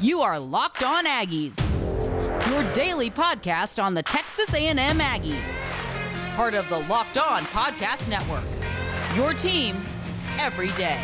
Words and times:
You 0.00 0.22
are 0.22 0.40
Locked 0.40 0.82
On 0.82 1.06
Aggies, 1.06 1.56
your 2.50 2.72
daily 2.72 3.10
podcast 3.10 3.82
on 3.82 3.94
the 3.94 4.02
Texas 4.02 4.52
A&M 4.52 4.76
Aggies. 4.76 6.34
Part 6.34 6.54
of 6.54 6.68
the 6.68 6.80
Locked 6.80 7.16
On 7.16 7.40
Podcast 7.42 8.08
Network. 8.08 8.42
Your 9.14 9.32
team 9.32 9.76
every 10.40 10.66
day. 10.68 10.98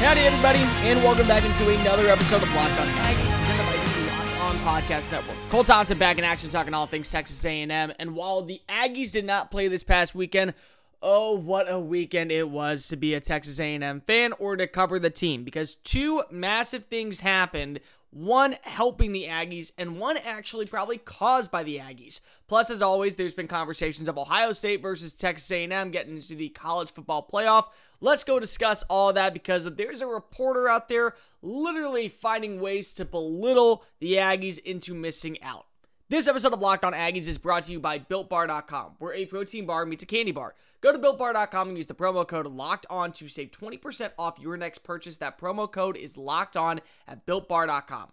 Howdy, 0.00 0.20
everybody, 0.22 0.58
and 0.88 1.02
welcome 1.04 1.28
back 1.28 1.44
into 1.44 1.70
another 1.80 2.08
episode 2.08 2.42
of 2.42 2.52
Locked 2.52 2.80
On 2.80 2.86
Aggies, 2.88 3.38
presented 3.38 3.66
by 3.66 3.76
the 3.76 4.06
Locked 4.08 4.40
On 4.40 4.56
Podcast 4.82 5.12
Network. 5.12 5.36
Cole 5.50 5.64
Thompson 5.64 5.98
back 5.98 6.18
in 6.18 6.24
action, 6.24 6.50
talking 6.50 6.74
all 6.74 6.86
things 6.86 7.08
Texas 7.10 7.44
A&M. 7.44 7.70
And 7.70 8.16
while 8.16 8.42
the 8.42 8.60
Aggies 8.68 9.12
did 9.12 9.24
not 9.24 9.52
play 9.52 9.68
this 9.68 9.84
past 9.84 10.16
weekend, 10.16 10.54
oh, 11.02 11.34
what 11.34 11.70
a 11.70 11.78
weekend 11.78 12.30
it 12.30 12.50
was 12.50 12.86
to 12.88 12.96
be 12.96 13.14
a 13.14 13.20
Texas 13.20 13.58
A&M 13.58 14.02
fan 14.06 14.32
or 14.38 14.56
to 14.56 14.66
cover 14.66 14.98
the 14.98 15.10
team, 15.10 15.44
because 15.44 15.76
two 15.76 16.22
massive 16.30 16.86
things 16.86 17.20
happened. 17.20 17.80
One 18.12 18.56
helping 18.62 19.12
the 19.12 19.26
Aggies, 19.26 19.70
and 19.78 20.00
one 20.00 20.16
actually 20.16 20.66
probably 20.66 20.98
caused 20.98 21.50
by 21.52 21.62
the 21.62 21.78
Aggies. 21.78 22.20
Plus, 22.48 22.68
as 22.68 22.82
always, 22.82 23.14
there's 23.14 23.34
been 23.34 23.46
conversations 23.46 24.08
of 24.08 24.18
Ohio 24.18 24.50
State 24.50 24.82
versus 24.82 25.14
Texas 25.14 25.50
A&M 25.52 25.90
getting 25.92 26.16
into 26.16 26.34
the 26.34 26.48
college 26.48 26.92
football 26.92 27.26
playoff. 27.32 27.66
Let's 28.00 28.24
go 28.24 28.40
discuss 28.40 28.82
all 28.90 29.12
that 29.12 29.32
because 29.32 29.64
there's 29.64 30.00
a 30.00 30.06
reporter 30.08 30.68
out 30.68 30.88
there 30.88 31.14
literally 31.40 32.08
finding 32.08 32.60
ways 32.60 32.92
to 32.94 33.04
belittle 33.04 33.84
the 34.00 34.14
Aggies 34.14 34.58
into 34.58 34.92
missing 34.92 35.40
out. 35.42 35.66
This 36.10 36.26
episode 36.26 36.52
of 36.52 36.58
Locked 36.58 36.82
On 36.82 36.92
Aggies 36.92 37.28
is 37.28 37.38
brought 37.38 37.62
to 37.62 37.72
you 37.72 37.78
by 37.78 38.00
BuiltBar.com, 38.00 38.94
where 38.98 39.14
a 39.14 39.26
protein 39.26 39.64
bar 39.64 39.86
meets 39.86 40.02
a 40.02 40.06
candy 40.06 40.32
bar. 40.32 40.56
Go 40.80 40.90
to 40.90 40.98
BuiltBar.com 40.98 41.68
and 41.68 41.76
use 41.76 41.86
the 41.86 41.94
promo 41.94 42.26
code 42.26 42.48
Locked 42.48 42.84
On 42.90 43.12
to 43.12 43.28
save 43.28 43.52
20% 43.52 44.10
off 44.18 44.40
your 44.40 44.56
next 44.56 44.78
purchase. 44.78 45.18
That 45.18 45.38
promo 45.38 45.70
code 45.70 45.96
is 45.96 46.18
Locked 46.18 46.56
On 46.56 46.80
at 47.06 47.24
BuiltBar.com. 47.26 48.08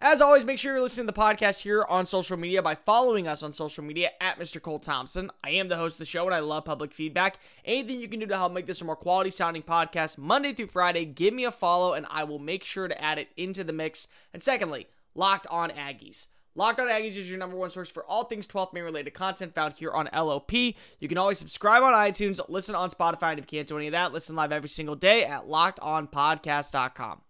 As 0.00 0.20
always, 0.20 0.44
make 0.44 0.60
sure 0.60 0.74
you're 0.74 0.80
listening 0.80 1.08
to 1.08 1.12
the 1.12 1.20
podcast 1.20 1.62
here 1.62 1.84
on 1.88 2.06
social 2.06 2.36
media 2.36 2.62
by 2.62 2.76
following 2.76 3.26
us 3.26 3.42
on 3.42 3.52
social 3.52 3.82
media 3.82 4.10
at 4.20 4.38
Mr. 4.38 4.62
Cole 4.62 4.78
Thompson. 4.78 5.32
I 5.42 5.50
am 5.50 5.66
the 5.66 5.76
host 5.76 5.96
of 5.96 5.98
the 5.98 6.04
show 6.04 6.24
and 6.24 6.34
I 6.36 6.38
love 6.38 6.66
public 6.66 6.94
feedback. 6.94 7.40
Anything 7.64 8.00
you 8.00 8.06
can 8.06 8.20
do 8.20 8.26
to 8.26 8.36
help 8.36 8.52
make 8.52 8.66
this 8.66 8.80
a 8.80 8.84
more 8.84 8.94
quality 8.94 9.30
sounding 9.32 9.64
podcast 9.64 10.18
Monday 10.18 10.52
through 10.52 10.68
Friday, 10.68 11.04
give 11.04 11.34
me 11.34 11.44
a 11.44 11.50
follow 11.50 11.94
and 11.94 12.06
I 12.10 12.22
will 12.22 12.38
make 12.38 12.62
sure 12.62 12.86
to 12.86 13.02
add 13.02 13.18
it 13.18 13.30
into 13.36 13.64
the 13.64 13.72
mix. 13.72 14.06
And 14.32 14.40
secondly, 14.40 14.86
Locked 15.16 15.48
On 15.48 15.70
Aggies. 15.70 16.28
Locked 16.54 16.80
On 16.80 16.88
Aggies 16.88 17.16
is 17.16 17.30
your 17.30 17.38
number 17.38 17.56
one 17.56 17.70
source 17.70 17.90
for 17.90 18.04
all 18.04 18.24
things 18.24 18.46
12th 18.46 18.72
Man 18.72 18.84
related 18.84 19.14
content 19.14 19.54
found 19.54 19.74
here 19.74 19.92
on 19.92 20.08
LOP. 20.12 20.52
You 20.52 21.08
can 21.08 21.18
always 21.18 21.38
subscribe 21.38 21.82
on 21.82 21.92
iTunes, 21.92 22.40
listen 22.48 22.74
on 22.74 22.90
Spotify, 22.90 23.30
and 23.30 23.38
if 23.38 23.44
you 23.44 23.58
can't 23.58 23.68
do 23.68 23.76
any 23.76 23.86
of 23.86 23.92
that, 23.92 24.12
listen 24.12 24.34
live 24.34 24.50
every 24.50 24.68
single 24.68 24.96
day 24.96 25.24
at 25.24 25.46
lockedonpodcast.com. 25.46 27.20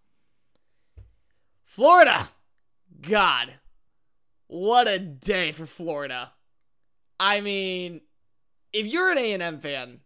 Florida. 1.64 2.30
God, 3.02 3.54
what 4.46 4.88
a 4.88 4.98
day 4.98 5.52
for 5.52 5.66
Florida. 5.66 6.32
I 7.20 7.40
mean, 7.40 8.00
if 8.72 8.86
you're 8.86 9.10
an 9.10 9.18
A&M 9.18 9.60
fan, 9.60 10.00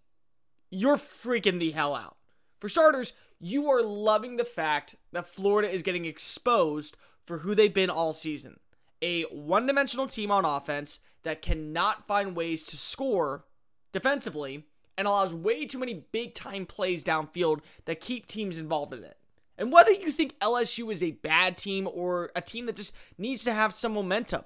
you're 0.71 0.97
freaking 0.97 1.59
the 1.59 1.71
hell 1.71 1.95
out. 1.95 2.17
For 2.59 2.69
starters, 2.69 3.13
you 3.39 3.71
are 3.71 3.83
loving 3.83 4.37
the 4.37 4.45
fact 4.45 4.97
that 5.13 5.27
Florida 5.27 5.71
is 5.71 5.83
getting 5.83 6.05
exposed 6.05 6.97
for 7.25 7.39
who 7.39 7.55
they've 7.55 7.73
been 7.73 7.91
all 7.91 8.13
season. 8.13 8.59
A 9.03 9.25
one-dimensional 9.25 10.07
team 10.07 10.31
on 10.31 10.45
offense 10.45 11.01
that 11.25 11.43
cannot 11.43 12.07
find 12.07 12.37
ways 12.37 12.65
to 12.67 12.77
score 12.77 13.45
defensively 13.93 14.65
and 14.97 15.07
allows 15.09 15.35
way 15.35 15.67
too 15.67 15.79
many 15.79 16.05
big-time 16.13 16.67
plays 16.67 17.05
downfield 17.05 17.61
that 17.85 18.01
keep 18.01 18.27
teams 18.27 18.59
involved 18.59 18.95
in 18.95 19.05
it. 19.05 19.19
And 19.59 19.73
whether 19.73 19.93
you 19.93 20.13
think 20.13 20.39
LSU 20.41 20.91
is 20.91 21.03
a 21.03 21.13
bad 21.13 21.57
team 21.57 21.89
or 21.93 22.31
a 22.35 22.41
team 22.41 22.67
that 22.67 22.77
just 22.77 22.95
needs 23.19 23.45
to 23.45 23.53
have 23.53 23.75
some 23.75 23.93
momentum, 23.93 24.45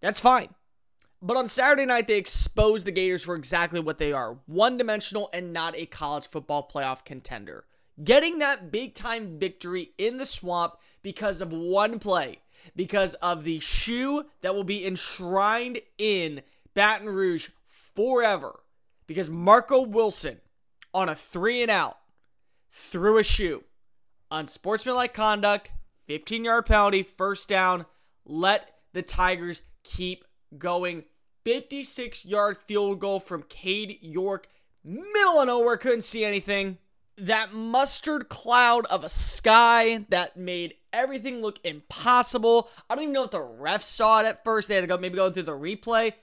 that's 0.00 0.20
fine. 0.20 0.54
But 1.22 1.36
on 1.36 1.48
Saturday 1.48 1.86
night, 1.86 2.06
they 2.06 2.18
exposed 2.18 2.86
the 2.86 2.92
Gators 2.92 3.24
for 3.24 3.34
exactly 3.34 3.80
what 3.80 3.98
they 3.98 4.12
are 4.12 4.38
one 4.46 4.76
dimensional 4.76 5.30
and 5.32 5.52
not 5.52 5.74
a 5.76 5.86
college 5.86 6.28
football 6.28 6.70
playoff 6.72 7.04
contender. 7.04 7.64
Getting 8.02 8.38
that 8.38 8.70
big 8.70 8.94
time 8.94 9.38
victory 9.38 9.92
in 9.96 10.18
the 10.18 10.26
swamp 10.26 10.76
because 11.02 11.40
of 11.40 11.52
one 11.52 11.98
play, 11.98 12.40
because 12.74 13.14
of 13.14 13.44
the 13.44 13.60
shoe 13.60 14.24
that 14.40 14.54
will 14.54 14.64
be 14.64 14.86
enshrined 14.86 15.80
in 15.98 16.42
Baton 16.74 17.08
Rouge 17.08 17.50
forever. 17.94 18.60
Because 19.06 19.30
Marco 19.30 19.82
Wilson, 19.82 20.40
on 20.92 21.08
a 21.08 21.14
three 21.14 21.62
and 21.62 21.70
out, 21.70 21.98
threw 22.70 23.18
a 23.18 23.22
shoe 23.22 23.64
unsportsmanlike 24.30 25.14
conduct, 25.14 25.70
15 26.06 26.44
yard 26.44 26.66
penalty, 26.66 27.02
first 27.02 27.48
down. 27.48 27.86
Let 28.24 28.70
the 28.92 29.02
Tigers 29.02 29.62
keep 29.82 30.24
going. 30.58 31.04
56 31.44 32.24
yard 32.24 32.56
field 32.56 33.00
goal 33.00 33.20
from 33.20 33.44
Cade 33.44 33.98
York. 34.00 34.48
Middle 34.84 35.40
of 35.40 35.46
nowhere, 35.46 35.76
couldn't 35.76 36.02
see 36.02 36.24
anything. 36.24 36.78
That 37.18 37.52
mustard 37.52 38.28
cloud 38.28 38.86
of 38.86 39.02
a 39.02 39.08
sky 39.08 40.04
that 40.10 40.36
made 40.36 40.74
everything 40.96 41.42
look 41.42 41.60
impossible. 41.62 42.68
I 42.88 42.94
don't 42.94 43.04
even 43.04 43.12
know 43.12 43.24
if 43.24 43.30
the 43.30 43.38
refs 43.38 43.84
saw 43.84 44.20
it 44.20 44.26
at 44.26 44.42
first. 44.42 44.68
They 44.68 44.74
had 44.74 44.80
to 44.80 44.86
go 44.86 44.98
maybe 44.98 45.16
going 45.16 45.32
through 45.32 45.44
the 45.44 45.52
replay. 45.52 46.14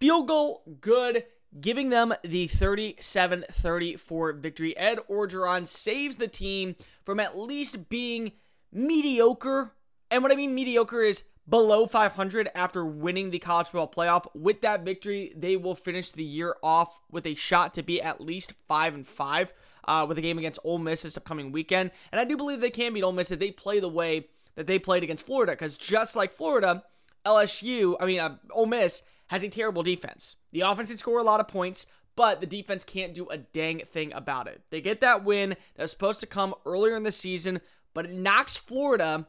Field 0.00 0.26
goal, 0.26 0.62
good 0.80 1.24
giving 1.60 1.90
them 1.90 2.14
the 2.22 2.46
37 2.46 3.44
34 3.50 4.32
victory. 4.34 4.76
Ed 4.76 4.98
Orgeron 5.10 5.66
saves 5.66 6.16
the 6.16 6.28
team 6.28 6.76
from 7.04 7.20
at 7.20 7.38
least 7.38 7.88
being 7.88 8.32
mediocre. 8.72 9.72
And 10.10 10.22
what 10.22 10.32
I 10.32 10.36
mean 10.36 10.54
mediocre 10.54 11.02
is 11.02 11.24
below 11.48 11.86
500 11.86 12.50
after 12.54 12.84
winning 12.84 13.30
the 13.30 13.38
college 13.38 13.68
football 13.68 13.90
playoff. 13.90 14.26
With 14.34 14.60
that 14.62 14.84
victory, 14.84 15.32
they 15.36 15.56
will 15.56 15.74
finish 15.74 16.10
the 16.10 16.24
year 16.24 16.56
off 16.62 17.00
with 17.10 17.26
a 17.26 17.34
shot 17.34 17.74
to 17.74 17.82
be 17.82 18.02
at 18.02 18.20
least 18.20 18.54
5 18.68 18.94
and 18.94 19.06
5 19.06 19.52
uh, 19.86 20.04
with 20.08 20.18
a 20.18 20.22
game 20.22 20.38
against 20.38 20.60
Ole 20.64 20.78
Miss 20.78 21.02
this 21.02 21.16
upcoming 21.16 21.52
weekend. 21.52 21.90
And 22.12 22.20
I 22.20 22.24
do 22.24 22.36
believe 22.36 22.60
they 22.60 22.70
can 22.70 22.92
beat 22.92 23.02
Ole 23.02 23.12
Miss 23.12 23.30
if 23.30 23.38
they 23.38 23.50
play 23.50 23.80
the 23.80 23.88
way 23.88 24.28
that 24.54 24.66
they 24.66 24.78
played 24.78 25.02
against 25.02 25.26
Florida 25.26 25.52
because 25.52 25.76
just 25.76 26.16
like 26.16 26.32
Florida, 26.32 26.84
LSU, 27.24 27.96
I 28.00 28.06
mean, 28.06 28.20
uh, 28.20 28.36
Ole 28.50 28.66
Miss 28.66 29.02
has 29.28 29.42
a 29.42 29.48
terrible 29.48 29.82
defense. 29.82 30.36
The 30.52 30.62
offense 30.62 30.88
can 30.88 30.98
score 30.98 31.18
a 31.18 31.24
lot 31.24 31.40
of 31.40 31.48
points, 31.48 31.86
but 32.14 32.40
the 32.40 32.46
defense 32.46 32.84
can't 32.84 33.14
do 33.14 33.28
a 33.28 33.38
dang 33.38 33.80
thing 33.80 34.12
about 34.12 34.48
it. 34.48 34.62
They 34.70 34.80
get 34.80 35.00
that 35.02 35.24
win 35.24 35.50
that 35.50 35.82
was 35.82 35.90
supposed 35.90 36.20
to 36.20 36.26
come 36.26 36.54
earlier 36.64 36.96
in 36.96 37.02
the 37.02 37.12
season, 37.12 37.60
but 37.92 38.06
it 38.06 38.12
knocks 38.12 38.56
Florida 38.56 39.26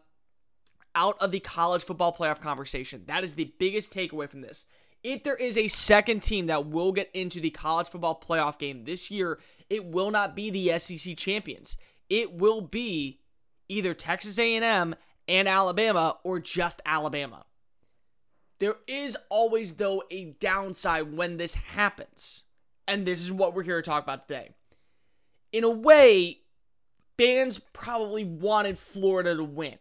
out 0.96 1.18
of 1.20 1.32
the 1.32 1.40
college 1.40 1.84
football 1.84 2.16
playoff 2.16 2.40
conversation. 2.40 3.04
That 3.08 3.24
is 3.24 3.36
the 3.36 3.54
biggest 3.60 3.94
takeaway 3.94 4.30
from 4.30 4.42
this. 4.42 4.66
If 5.04 5.24
there 5.24 5.36
is 5.36 5.58
a 5.58 5.68
second 5.68 6.24
team 6.24 6.48
that 6.48 6.68
will 6.68 6.92
get 6.92 7.12
into 7.14 7.40
the 7.40 7.52
college 7.52 7.88
football 7.88 8.20
playoff 8.20 8.58
game 8.58 8.84
this 8.84 9.12
year, 9.12 9.40
it 9.70 9.86
will 9.86 10.12
not 10.12 10.36
be 10.36 10.50
the 10.50 10.78
SEC 10.80 11.18
champions. 11.18 11.78
It 12.10 12.34
will 12.34 12.62
be 12.62 13.20
either 13.68 13.94
Texas 13.94 14.40
A&M 14.40 14.96
and 15.28 15.48
Alabama 15.48 16.18
or 16.24 16.40
just 16.40 16.82
Alabama. 16.86 17.46
There 18.60 18.78
is 18.88 19.18
always, 19.30 19.74
though, 19.74 20.04
a 20.10 20.36
downside 20.40 21.16
when 21.16 21.38
this 21.38 21.56
happens. 21.56 22.44
And 22.88 23.06
this 23.06 23.22
is 23.22 23.32
what 23.32 23.54
we're 23.54 23.64
here 23.64 23.82
to 23.82 23.88
talk 23.88 24.04
about 24.04 24.28
today. 24.28 24.52
In 25.52 25.64
a 25.64 25.70
way, 25.70 26.40
fans 27.18 27.60
probably 27.74 28.24
wanted 28.24 28.80
Florida 28.80 29.36
to 29.36 29.44
win. 29.44 29.78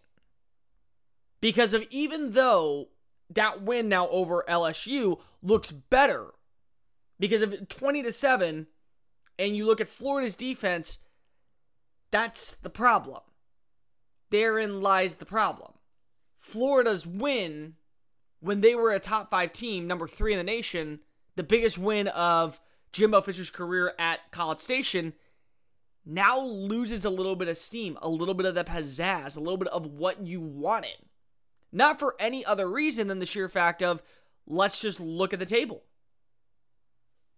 Because 1.41 1.75
of 1.75 1.85
even 1.91 2.33
though 2.33 2.89
that 3.31 3.63
win 3.63 3.89
now 3.89 4.09
over 4.09 4.45
LSU 4.49 5.21
looks 5.43 5.71
better, 5.71 6.33
because 7.19 7.43
of 7.43 7.69
20 7.69 8.03
to 8.03 8.13
7, 8.13 8.67
and 9.39 9.57
you 9.57 9.67
look 9.67 9.81
at 9.81 9.89
Florida's 9.89 10.37
defense, 10.37 10.99
that's 12.11 12.55
the 12.55 12.71
problem. 12.71 13.21
Therein 14.31 14.81
lies 14.81 15.15
the 15.15 15.27
problem. 15.27 15.73
Florida's 16.37 17.07
win 17.07 17.75
when 18.41 18.61
they 18.61 18.75
were 18.75 18.93
a 18.93 19.01
top 19.01 19.31
five 19.31 19.53
team, 19.53 19.87
number 19.87 20.07
three 20.07 20.33
in 20.33 20.39
the 20.39 20.45
nation, 20.45 21.01
the 21.37 21.43
biggest 21.43 21.79
win 21.79 22.09
of 22.09 22.61
Jimbo 22.93 23.21
Fisher's 23.23 23.51
career 23.51 23.93
at 23.99 24.31
College 24.31 24.59
Station, 24.59 25.15
now 26.05 26.41
loses 26.41 27.05
a 27.05 27.11
little 27.11 27.35
bit 27.35 27.49
of 27.49 27.59
steam, 27.59 27.99
a 28.01 28.09
little 28.09 28.35
bit 28.35 28.47
of 28.47 28.55
the 28.55 28.65
pizzazz, 28.65 29.37
a 29.37 29.41
little 29.41 29.57
bit 29.57 29.69
of 29.69 29.87
what 29.87 30.25
you 30.25 30.41
wanted. 30.41 30.97
Not 31.73 31.99
for 31.99 32.15
any 32.21 32.45
other 32.45 32.69
reason 32.69 33.09
than 33.09 33.19
the 33.19 33.27
sheer 33.27 33.49
fact 33.49 33.83
of 33.83 34.03
let's 34.47 34.81
just 34.81 35.01
look 35.01 35.33
at 35.33 35.41
the 35.41 35.47
table. 35.47 35.83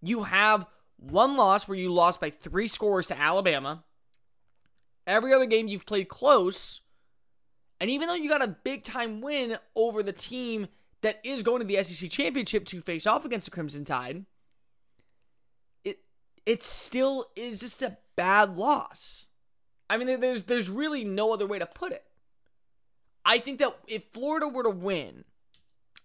You 0.03 0.25
have 0.25 0.67
one 0.99 1.37
loss 1.37 1.69
where 1.69 1.79
you 1.79 1.93
lost 1.93 2.21
by 2.21 2.31
three 2.31 2.69
scores 2.69 3.07
to 3.09 3.19
Alabama. 3.19 3.85
Every 5.07 5.33
other 5.33 5.47
game 5.47 5.69
you've 5.69 5.87
played 5.87 6.09
close. 6.09 6.81
And 7.81 7.89
even 7.89 8.09
though 8.09 8.15
you 8.15 8.29
got 8.29 8.45
a 8.45 8.49
big 8.49 8.83
time 8.83 9.21
win 9.21 9.57
over 9.75 10.03
the 10.03 10.13
team 10.13 10.69
that 11.03 11.21
is 11.25 11.43
going 11.43 11.61
to 11.61 11.67
the 11.67 11.83
SEC 11.83 12.11
championship 12.11 12.65
to 12.67 12.81
face 12.81 13.07
off 13.07 13.25
against 13.25 13.47
the 13.47 13.51
Crimson 13.51 13.85
Tide, 13.85 14.27
it 15.85 16.01
it 16.45 16.63
still 16.63 17.27
is 17.37 17.61
just 17.61 17.83
a 17.83 17.97
bad 18.17 18.57
loss. 18.57 19.27
I 19.89 19.97
mean, 19.97 20.21
there's 20.21 20.43
there's 20.45 20.69
really 20.69 21.05
no 21.05 21.33
other 21.33 21.47
way 21.47 21.59
to 21.59 21.67
put 21.67 21.93
it. 21.93 22.05
I 23.25 23.39
think 23.39 23.59
that 23.61 23.79
if 23.87 24.05
Florida 24.13 24.49
were 24.49 24.65
to 24.65 24.71
win 24.71 25.25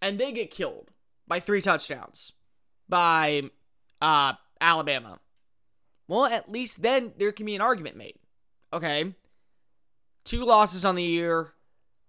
and 0.02 0.20
they 0.20 0.32
get 0.32 0.52
killed 0.52 0.92
by 1.28 1.40
three 1.40 1.62
touchdowns 1.62 2.34
by 2.88 3.44
uh, 4.02 4.34
Alabama, 4.64 5.20
well, 6.08 6.26
at 6.26 6.52
least 6.52 6.82
then 6.82 7.14
there 7.18 7.32
can 7.32 7.46
be 7.46 7.56
an 7.56 7.62
argument 7.62 7.98
made. 7.98 8.18
Okay. 8.72 9.14
Two 10.24 10.46
losses 10.46 10.86
on 10.86 10.96
the 10.96 11.04
year, 11.04 11.54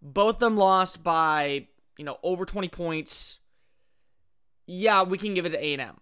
both 0.00 0.36
of 0.36 0.40
them 0.40 0.56
lost 0.56 1.02
by, 1.02 1.66
you 1.98 2.04
know, 2.04 2.18
over 2.22 2.44
20 2.44 2.68
points. 2.68 3.38
Yeah, 4.66 5.02
we 5.02 5.18
can 5.18 5.34
give 5.34 5.46
it 5.46 5.50
to 5.50 5.62
A&M. 5.62 6.00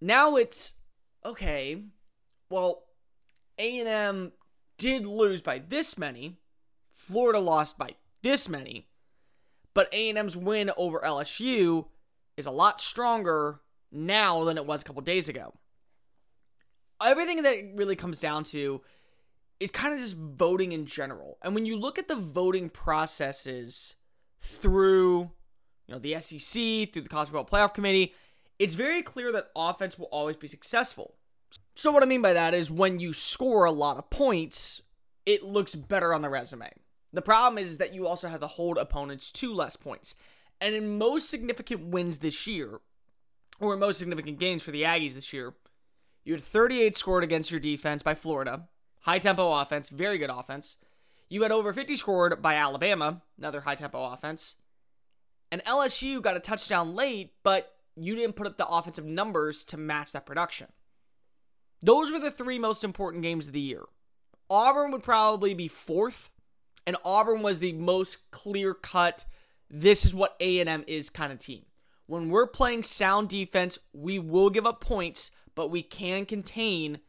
Now 0.00 0.36
it's 0.36 0.74
okay. 1.24 1.82
Well, 2.50 2.84
A&M 3.58 4.32
did 4.78 5.06
lose 5.06 5.42
by 5.42 5.58
this 5.58 5.98
many. 5.98 6.38
Florida 6.94 7.40
lost 7.40 7.76
by 7.76 7.96
this 8.22 8.48
many. 8.48 8.86
But 9.74 9.92
A&M's 9.92 10.36
win 10.36 10.70
over 10.76 11.00
LSU 11.00 11.86
is 12.36 12.46
a 12.46 12.52
lot 12.52 12.80
stronger 12.80 13.60
now 13.90 14.44
than 14.44 14.56
it 14.56 14.66
was 14.66 14.82
a 14.82 14.84
couple 14.84 15.02
days 15.02 15.28
ago. 15.28 15.54
Everything 17.02 17.42
that 17.42 17.72
really 17.74 17.96
comes 17.96 18.20
down 18.20 18.44
to 18.44 18.80
is 19.60 19.70
kind 19.70 19.94
of 19.94 20.00
just 20.00 20.16
voting 20.16 20.72
in 20.72 20.86
general. 20.86 21.38
And 21.42 21.54
when 21.54 21.66
you 21.66 21.76
look 21.76 21.98
at 21.98 22.08
the 22.08 22.16
voting 22.16 22.68
processes 22.68 23.96
through, 24.40 25.30
you 25.86 25.94
know, 25.94 25.98
the 25.98 26.20
SEC, 26.20 26.92
through 26.92 27.02
the 27.02 27.08
College 27.08 27.28
Football 27.28 27.46
Playoff 27.46 27.74
Committee, 27.74 28.14
it's 28.58 28.74
very 28.74 29.02
clear 29.02 29.32
that 29.32 29.50
offense 29.56 29.98
will 29.98 30.06
always 30.06 30.36
be 30.36 30.46
successful. 30.46 31.14
So 31.74 31.90
what 31.90 32.02
I 32.02 32.06
mean 32.06 32.22
by 32.22 32.32
that 32.32 32.54
is 32.54 32.70
when 32.70 33.00
you 33.00 33.12
score 33.12 33.64
a 33.64 33.72
lot 33.72 33.96
of 33.96 34.10
points, 34.10 34.80
it 35.26 35.42
looks 35.42 35.74
better 35.74 36.14
on 36.14 36.22
the 36.22 36.28
resume. 36.28 36.70
The 37.12 37.22
problem 37.22 37.62
is 37.62 37.78
that 37.78 37.94
you 37.94 38.06
also 38.06 38.28
have 38.28 38.40
to 38.40 38.46
hold 38.46 38.76
opponents 38.76 39.30
to 39.32 39.52
less 39.54 39.76
points. 39.76 40.16
And 40.60 40.74
in 40.74 40.98
most 40.98 41.30
significant 41.30 41.86
wins 41.86 42.18
this 42.18 42.46
year, 42.46 42.80
or 43.60 43.74
in 43.74 43.80
most 43.80 43.98
significant 43.98 44.38
games 44.38 44.62
for 44.62 44.72
the 44.72 44.82
Aggies 44.82 45.14
this 45.14 45.32
year, 45.32 45.54
you 46.24 46.32
had 46.32 46.42
38 46.42 46.96
scored 46.96 47.24
against 47.24 47.50
your 47.50 47.60
defense 47.60 48.02
by 48.02 48.14
Florida, 48.14 48.68
high 49.00 49.18
tempo 49.18 49.52
offense, 49.52 49.90
very 49.90 50.18
good 50.18 50.30
offense. 50.30 50.78
You 51.28 51.42
had 51.42 51.52
over 51.52 51.72
50 51.72 51.96
scored 51.96 52.40
by 52.40 52.54
Alabama, 52.54 53.22
another 53.38 53.62
high 53.62 53.74
tempo 53.74 54.12
offense. 54.12 54.56
And 55.52 55.62
LSU 55.64 56.20
got 56.22 56.36
a 56.36 56.40
touchdown 56.40 56.94
late, 56.94 57.32
but 57.42 57.74
you 57.96 58.14
didn't 58.14 58.36
put 58.36 58.46
up 58.46 58.56
the 58.56 58.66
offensive 58.66 59.04
numbers 59.04 59.64
to 59.66 59.76
match 59.76 60.12
that 60.12 60.26
production. 60.26 60.68
Those 61.82 62.10
were 62.10 62.18
the 62.18 62.30
three 62.30 62.58
most 62.58 62.82
important 62.82 63.22
games 63.22 63.46
of 63.46 63.52
the 63.52 63.60
year. 63.60 63.82
Auburn 64.48 64.90
would 64.90 65.02
probably 65.02 65.54
be 65.54 65.68
fourth, 65.68 66.30
and 66.86 66.96
Auburn 67.04 67.42
was 67.42 67.60
the 67.60 67.72
most 67.72 68.30
clear 68.30 68.74
cut. 68.74 69.24
This 69.70 70.04
is 70.04 70.14
what 70.14 70.36
A&M 70.40 70.84
is 70.86 71.10
kind 71.10 71.32
of 71.32 71.38
team. 71.38 71.64
When 72.06 72.30
we're 72.30 72.46
playing 72.46 72.82
sound 72.82 73.28
defense, 73.28 73.78
we 73.92 74.18
will 74.18 74.50
give 74.50 74.66
up 74.66 74.80
points, 74.80 75.30
but 75.54 75.70
we 75.70 75.82
can 75.82 76.26
contain 76.26 77.00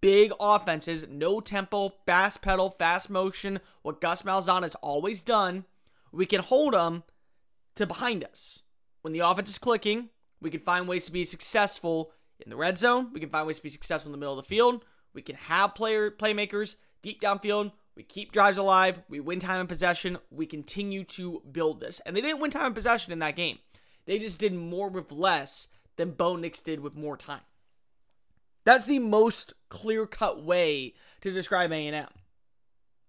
big 0.00 0.32
offenses, 0.38 1.06
no 1.08 1.40
tempo, 1.40 1.92
fast 2.06 2.42
pedal, 2.42 2.70
fast 2.70 3.10
motion, 3.10 3.60
what 3.82 4.00
Gus 4.00 4.22
Malzahn 4.22 4.62
has 4.62 4.74
always 4.76 5.22
done. 5.22 5.64
We 6.12 6.26
can 6.26 6.40
hold 6.40 6.74
them 6.74 7.02
to 7.74 7.86
behind 7.86 8.24
us. 8.24 8.60
When 9.02 9.12
the 9.12 9.20
offense 9.20 9.50
is 9.50 9.58
clicking, 9.58 10.10
we 10.40 10.50
can 10.50 10.60
find 10.60 10.88
ways 10.88 11.06
to 11.06 11.12
be 11.12 11.24
successful 11.24 12.12
in 12.40 12.50
the 12.50 12.56
red 12.56 12.78
zone. 12.78 13.10
We 13.12 13.20
can 13.20 13.30
find 13.30 13.46
ways 13.46 13.56
to 13.58 13.62
be 13.62 13.68
successful 13.68 14.08
in 14.08 14.12
the 14.12 14.18
middle 14.18 14.38
of 14.38 14.44
the 14.44 14.48
field. 14.48 14.84
We 15.12 15.22
can 15.22 15.36
have 15.36 15.74
player 15.74 16.10
playmakers 16.10 16.76
deep 17.02 17.20
downfield. 17.20 17.72
We 17.96 18.04
keep 18.04 18.30
drives 18.30 18.58
alive. 18.58 19.00
We 19.08 19.18
win 19.18 19.40
time 19.40 19.60
and 19.60 19.68
possession. 19.68 20.18
We 20.30 20.46
continue 20.46 21.02
to 21.04 21.42
build 21.50 21.80
this. 21.80 22.00
And 22.00 22.16
they 22.16 22.20
didn't 22.20 22.40
win 22.40 22.50
time 22.50 22.66
and 22.66 22.74
possession 22.74 23.12
in 23.12 23.18
that 23.18 23.36
game. 23.36 23.58
They 24.06 24.18
just 24.18 24.38
did 24.38 24.54
more 24.54 24.88
with 24.88 25.10
less 25.10 25.68
than 25.96 26.12
Bo 26.12 26.36
Nix 26.36 26.60
did 26.60 26.80
with 26.80 26.94
more 26.94 27.16
time. 27.16 27.40
That's 28.68 28.84
the 28.84 28.98
most 28.98 29.54
clear-cut 29.70 30.44
way 30.44 30.92
to 31.22 31.32
describe 31.32 31.72
A&M. 31.72 32.06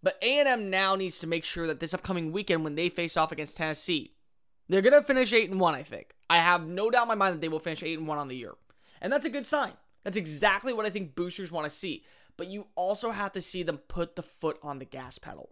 But 0.01 0.17
A&M 0.21 0.69
now 0.69 0.95
needs 0.95 1.19
to 1.19 1.27
make 1.27 1.43
sure 1.43 1.67
that 1.67 1.81
this 1.81 1.93
upcoming 1.93 2.31
weekend 2.31 2.63
when 2.63 2.75
they 2.75 2.87
face 2.87 3.17
off 3.17 3.33
against 3.33 3.57
Tennessee, 3.57 4.13
they're 4.69 4.81
going 4.81 4.93
to 4.93 5.01
finish 5.01 5.33
8 5.33 5.51
and 5.51 5.59
1, 5.59 5.75
I 5.75 5.83
think. 5.83 6.15
I 6.29 6.37
have 6.37 6.65
no 6.65 6.89
doubt 6.89 7.01
in 7.01 7.07
my 7.09 7.15
mind 7.15 7.35
that 7.35 7.41
they 7.41 7.49
will 7.49 7.59
finish 7.59 7.83
8 7.83 7.97
and 7.97 8.07
1 8.07 8.17
on 8.17 8.29
the 8.29 8.37
year. 8.37 8.53
And 9.01 9.11
that's 9.11 9.25
a 9.25 9.29
good 9.29 9.45
sign. 9.45 9.73
That's 10.05 10.15
exactly 10.15 10.71
what 10.71 10.85
I 10.85 10.91
think 10.91 11.13
boosters 11.13 11.51
want 11.51 11.65
to 11.65 11.69
see. 11.69 12.05
But 12.37 12.47
you 12.47 12.67
also 12.75 13.11
have 13.11 13.33
to 13.33 13.41
see 13.41 13.61
them 13.61 13.79
put 13.79 14.15
the 14.15 14.23
foot 14.23 14.59
on 14.63 14.79
the 14.79 14.85
gas 14.85 15.17
pedal. 15.17 15.49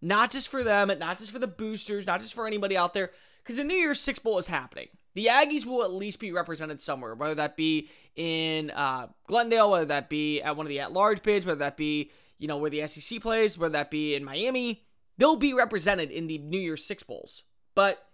Not 0.00 0.30
just 0.30 0.48
for 0.48 0.64
them, 0.64 0.90
not 0.98 1.18
just 1.18 1.30
for 1.30 1.38
the 1.38 1.46
boosters, 1.46 2.06
not 2.06 2.22
just 2.22 2.32
for 2.32 2.46
anybody 2.46 2.78
out 2.78 2.94
there, 2.94 3.10
because 3.42 3.56
the 3.56 3.64
New 3.64 3.76
Year's 3.76 4.00
Six 4.00 4.18
Bowl 4.18 4.38
is 4.38 4.46
happening. 4.46 4.88
The 5.14 5.26
Aggies 5.26 5.64
will 5.64 5.82
at 5.82 5.92
least 5.92 6.18
be 6.20 6.32
represented 6.32 6.80
somewhere, 6.80 7.14
whether 7.14 7.36
that 7.36 7.56
be 7.56 7.88
in 8.16 8.70
uh, 8.70 9.08
Glendale, 9.28 9.70
whether 9.70 9.84
that 9.86 10.08
be 10.08 10.42
at 10.42 10.56
one 10.56 10.66
of 10.66 10.70
the 10.70 10.80
at-large 10.80 11.22
bids, 11.22 11.46
whether 11.46 11.60
that 11.60 11.76
be 11.76 12.10
you 12.38 12.48
know 12.48 12.56
where 12.56 12.70
the 12.70 12.86
SEC 12.88 13.20
plays, 13.20 13.56
whether 13.56 13.72
that 13.72 13.90
be 13.90 14.14
in 14.14 14.24
Miami. 14.24 14.84
They'll 15.16 15.36
be 15.36 15.54
represented 15.54 16.10
in 16.10 16.26
the 16.26 16.38
New 16.38 16.58
Year's 16.58 16.84
Six 16.84 17.04
Bowls. 17.04 17.44
But 17.76 18.04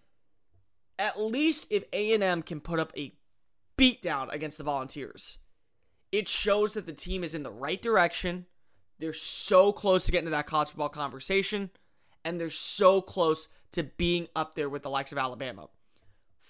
at 0.99 1.19
least 1.19 1.67
if 1.71 1.85
A&M 1.95 2.43
can 2.43 2.61
put 2.61 2.79
up 2.79 2.93
a 2.97 3.15
beatdown 3.79 4.31
against 4.33 4.59
the 4.59 4.65
Volunteers. 4.65 5.39
It 6.13 6.29
shows 6.29 6.75
that 6.75 6.85
the 6.85 6.93
team 6.93 7.25
is 7.25 7.35
in 7.35 7.43
the 7.43 7.51
right 7.51 7.81
direction. 7.81 8.45
They're 8.99 9.15
so 9.15 9.73
close 9.73 10.05
to 10.05 10.13
getting 10.13 10.27
to 10.27 10.33
that 10.33 10.47
college 10.47 10.69
football 10.69 10.91
conversation, 10.91 11.71
and 12.25 12.39
they're 12.39 12.51
so 12.51 13.01
close 13.01 13.49
to 13.73 13.85
being 13.85 14.29
up 14.37 14.55
there 14.55 14.69
with 14.69 14.83
the 14.83 14.91
likes 14.91 15.13
of 15.13 15.19
Alabama. 15.19 15.69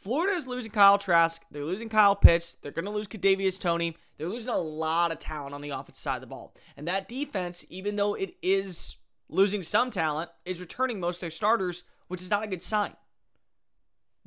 Florida 0.00 0.34
is 0.34 0.46
losing 0.46 0.72
Kyle 0.72 0.96
Trask. 0.96 1.42
They're 1.50 1.64
losing 1.64 1.90
Kyle 1.90 2.16
Pitts. 2.16 2.54
They're 2.54 2.72
going 2.72 2.86
to 2.86 2.90
lose 2.90 3.06
Kadarius 3.06 3.60
Toney. 3.60 3.96
They're 4.16 4.28
losing 4.28 4.54
a 4.54 4.58
lot 4.58 5.12
of 5.12 5.18
talent 5.18 5.54
on 5.54 5.60
the 5.60 5.70
offensive 5.70 5.96
side 5.96 6.14
of 6.16 6.20
the 6.22 6.26
ball. 6.26 6.54
And 6.76 6.88
that 6.88 7.08
defense, 7.08 7.66
even 7.68 7.96
though 7.96 8.14
it 8.14 8.34
is 8.42 8.96
losing 9.28 9.62
some 9.62 9.90
talent, 9.90 10.30
is 10.46 10.58
returning 10.58 11.00
most 11.00 11.16
of 11.16 11.20
their 11.20 11.30
starters, 11.30 11.84
which 12.08 12.22
is 12.22 12.30
not 12.30 12.44
a 12.44 12.48
good 12.48 12.62
sign. 12.62 12.96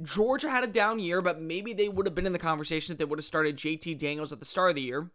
Georgia 0.02 0.50
had 0.50 0.64
a 0.64 0.68
down 0.68 1.00
year, 1.00 1.22
but 1.22 1.42
maybe 1.42 1.74
they 1.74 1.90
would 1.90 2.06
have 2.06 2.16
been 2.16 2.28
in 2.28 2.34
the 2.34 2.40
conversation 2.40 2.92
if 2.92 3.00
they 3.00 3.06
would 3.06 3.20
have 3.20 3.26
started 3.26 3.58
JT 3.58 3.98
Daniels 3.98 4.32
at 4.32 4.40
the 4.40 4.46
start 4.46 4.70
of 4.70 4.76
the 4.76 4.82
year. 4.82 5.10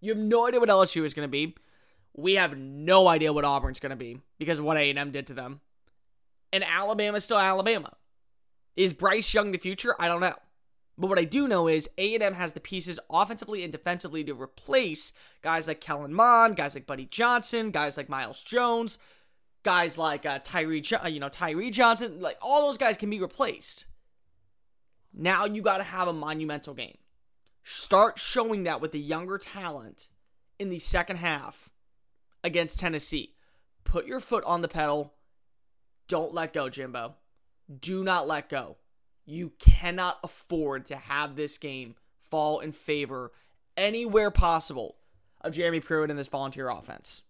You 0.00 0.12
have 0.12 0.22
no 0.22 0.46
idea 0.46 0.60
what 0.60 0.68
LSU 0.68 1.04
is 1.04 1.14
going 1.14 1.26
to 1.26 1.30
be. 1.32 1.56
We 2.14 2.34
have 2.34 2.56
no 2.56 3.08
idea 3.08 3.32
what 3.32 3.44
Auburn's 3.46 3.80
going 3.80 3.90
to 3.90 3.96
be 3.96 4.20
because 4.38 4.58
of 4.58 4.66
what 4.66 4.76
A&M 4.76 5.10
did 5.10 5.26
to 5.28 5.34
them. 5.34 5.60
And 6.52 6.62
Alabama 6.62 7.16
is 7.16 7.24
still 7.24 7.38
Alabama. 7.38 7.94
Is 8.76 8.92
Bryce 8.92 9.32
Young 9.32 9.52
the 9.52 9.58
future? 9.58 9.94
I 9.98 10.08
don't 10.08 10.20
know. 10.20 10.34
But 10.96 11.08
what 11.08 11.18
I 11.18 11.24
do 11.24 11.48
know 11.48 11.66
is 11.66 11.88
A&M 11.98 12.34
has 12.34 12.52
the 12.52 12.60
pieces 12.60 13.00
offensively 13.10 13.64
and 13.64 13.72
defensively 13.72 14.22
to 14.24 14.40
replace 14.40 15.12
guys 15.42 15.66
like 15.66 15.80
Kellen 15.80 16.14
Mond, 16.14 16.56
guys 16.56 16.74
like 16.74 16.86
Buddy 16.86 17.06
Johnson, 17.06 17.72
guys 17.72 17.96
like 17.96 18.08
Myles 18.08 18.42
Jones, 18.42 18.98
guys 19.64 19.98
like 19.98 20.24
uh, 20.24 20.38
Tyree, 20.44 20.84
uh, 21.02 21.08
you 21.08 21.18
know 21.18 21.28
Tyree 21.28 21.70
Johnson, 21.70 22.20
like 22.20 22.38
all 22.40 22.68
those 22.68 22.78
guys 22.78 22.96
can 22.96 23.10
be 23.10 23.20
replaced. 23.20 23.86
Now 25.12 25.46
you 25.46 25.62
got 25.62 25.78
to 25.78 25.84
have 25.84 26.06
a 26.06 26.12
monumental 26.12 26.74
game. 26.74 26.98
Start 27.64 28.18
showing 28.18 28.64
that 28.64 28.80
with 28.80 28.92
the 28.92 29.00
younger 29.00 29.38
talent 29.38 30.08
in 30.58 30.68
the 30.68 30.78
second 30.78 31.16
half 31.16 31.70
against 32.44 32.78
Tennessee. 32.78 33.34
Put 33.84 34.06
your 34.06 34.20
foot 34.20 34.44
on 34.44 34.62
the 34.62 34.68
pedal. 34.68 35.14
Don't 36.08 36.34
let 36.34 36.52
go, 36.52 36.68
Jimbo. 36.68 37.16
Do 37.80 38.04
not 38.04 38.26
let 38.26 38.48
go. 38.48 38.76
You 39.24 39.52
cannot 39.58 40.18
afford 40.22 40.86
to 40.86 40.96
have 40.96 41.34
this 41.34 41.58
game 41.58 41.94
fall 42.20 42.60
in 42.60 42.72
favor 42.72 43.32
anywhere 43.76 44.30
possible 44.30 44.96
of 45.40 45.52
Jeremy 45.52 45.80
Pruitt 45.80 46.10
and 46.10 46.18
this 46.18 46.28
volunteer 46.28 46.68
offense. 46.68 47.22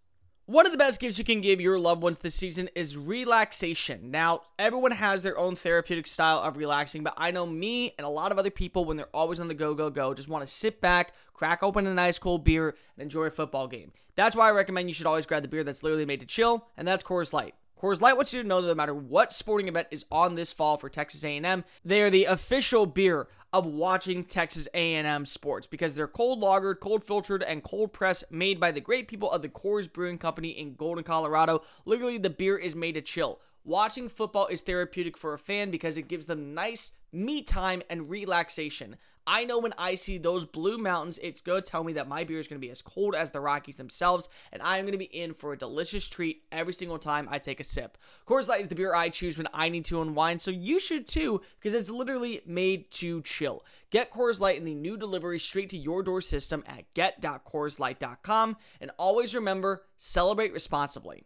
One 0.46 0.66
of 0.66 0.72
the 0.72 0.78
best 0.78 1.00
gifts 1.00 1.18
you 1.18 1.24
can 1.24 1.40
give 1.40 1.58
your 1.58 1.78
loved 1.78 2.02
ones 2.02 2.18
this 2.18 2.34
season 2.34 2.68
is 2.74 2.98
relaxation. 2.98 4.10
Now, 4.10 4.42
everyone 4.58 4.90
has 4.90 5.22
their 5.22 5.38
own 5.38 5.56
therapeutic 5.56 6.06
style 6.06 6.40
of 6.40 6.58
relaxing, 6.58 7.02
but 7.02 7.14
I 7.16 7.30
know 7.30 7.46
me 7.46 7.94
and 7.96 8.06
a 8.06 8.10
lot 8.10 8.30
of 8.30 8.38
other 8.38 8.50
people, 8.50 8.84
when 8.84 8.98
they're 8.98 9.06
always 9.14 9.40
on 9.40 9.48
the 9.48 9.54
go, 9.54 9.72
go, 9.72 9.88
go, 9.88 10.12
just 10.12 10.28
want 10.28 10.46
to 10.46 10.52
sit 10.52 10.82
back, 10.82 11.14
crack 11.32 11.62
open 11.62 11.86
a 11.86 11.94
nice 11.94 12.18
cold 12.18 12.44
beer, 12.44 12.76
and 12.96 13.02
enjoy 13.02 13.24
a 13.24 13.30
football 13.30 13.66
game. 13.66 13.92
That's 14.16 14.36
why 14.36 14.48
I 14.48 14.52
recommend 14.52 14.90
you 14.90 14.94
should 14.94 15.06
always 15.06 15.24
grab 15.24 15.42
the 15.42 15.48
beer 15.48 15.64
that's 15.64 15.82
literally 15.82 16.04
made 16.04 16.20
to 16.20 16.26
chill, 16.26 16.68
and 16.76 16.86
that's 16.86 17.02
Coors 17.02 17.32
Light. 17.32 17.54
Coors 17.80 18.00
Light 18.00 18.16
wants 18.16 18.32
you 18.32 18.40
to 18.40 18.48
know 18.48 18.60
that 18.62 18.68
no 18.68 18.74
matter 18.74 18.94
what 18.94 19.32
sporting 19.32 19.68
event 19.68 19.88
is 19.90 20.04
on 20.10 20.36
this 20.36 20.52
fall 20.52 20.76
for 20.76 20.88
Texas 20.88 21.24
A&M, 21.24 21.64
they 21.84 22.02
are 22.02 22.10
the 22.10 22.24
official 22.24 22.86
beer 22.86 23.28
of 23.52 23.66
watching 23.66 24.24
Texas 24.24 24.66
A&M 24.74 25.26
sports 25.26 25.66
because 25.66 25.94
they're 25.94 26.08
cold 26.08 26.42
lagered, 26.42 26.80
cold 26.80 27.04
filtered, 27.04 27.42
and 27.42 27.62
cold 27.62 27.92
pressed, 27.92 28.30
made 28.30 28.58
by 28.58 28.72
the 28.72 28.80
great 28.80 29.06
people 29.06 29.30
of 29.30 29.42
the 29.42 29.48
Coors 29.48 29.92
Brewing 29.92 30.18
Company 30.18 30.50
in 30.50 30.74
Golden, 30.74 31.04
Colorado. 31.04 31.62
Literally, 31.84 32.18
the 32.18 32.30
beer 32.30 32.56
is 32.56 32.74
made 32.74 32.92
to 32.92 33.00
chill. 33.00 33.40
Watching 33.64 34.08
football 34.08 34.46
is 34.48 34.60
therapeutic 34.60 35.16
for 35.16 35.32
a 35.32 35.38
fan 35.38 35.70
because 35.70 35.96
it 35.96 36.08
gives 36.08 36.26
them 36.26 36.52
nice 36.52 36.92
me 37.12 37.42
time 37.42 37.82
and 37.88 38.10
relaxation. 38.10 38.96
I 39.26 39.44
know 39.44 39.58
when 39.58 39.72
I 39.78 39.94
see 39.94 40.18
those 40.18 40.44
blue 40.44 40.76
mountains, 40.76 41.18
it's 41.22 41.40
going 41.40 41.62
to 41.62 41.70
tell 41.70 41.82
me 41.82 41.94
that 41.94 42.08
my 42.08 42.24
beer 42.24 42.38
is 42.38 42.48
going 42.48 42.60
to 42.60 42.66
be 42.66 42.70
as 42.70 42.82
cold 42.82 43.14
as 43.14 43.30
the 43.30 43.40
Rockies 43.40 43.76
themselves, 43.76 44.28
and 44.52 44.60
I 44.60 44.78
am 44.78 44.84
going 44.84 44.92
to 44.92 44.98
be 44.98 45.04
in 45.04 45.32
for 45.32 45.52
a 45.52 45.58
delicious 45.58 46.06
treat 46.06 46.42
every 46.52 46.74
single 46.74 46.98
time 46.98 47.28
I 47.30 47.38
take 47.38 47.60
a 47.60 47.64
sip. 47.64 47.96
Coors 48.26 48.48
Light 48.48 48.60
is 48.60 48.68
the 48.68 48.74
beer 48.74 48.94
I 48.94 49.08
choose 49.08 49.38
when 49.38 49.48
I 49.54 49.68
need 49.68 49.86
to 49.86 50.02
unwind, 50.02 50.42
so 50.42 50.50
you 50.50 50.78
should 50.78 51.06
too, 51.06 51.40
because 51.58 51.78
it's 51.78 51.90
literally 51.90 52.42
made 52.46 52.90
to 52.92 53.22
chill. 53.22 53.64
Get 53.90 54.10
Coors 54.10 54.40
Light 54.40 54.58
in 54.58 54.64
the 54.64 54.74
new 54.74 54.96
delivery 54.96 55.38
straight 55.38 55.70
to 55.70 55.78
your 55.78 56.02
door 56.02 56.20
system 56.20 56.62
at 56.66 56.92
get.coorslight.com, 56.94 58.56
and 58.80 58.90
always 58.98 59.34
remember, 59.34 59.84
celebrate 59.96 60.52
responsibly. 60.52 61.24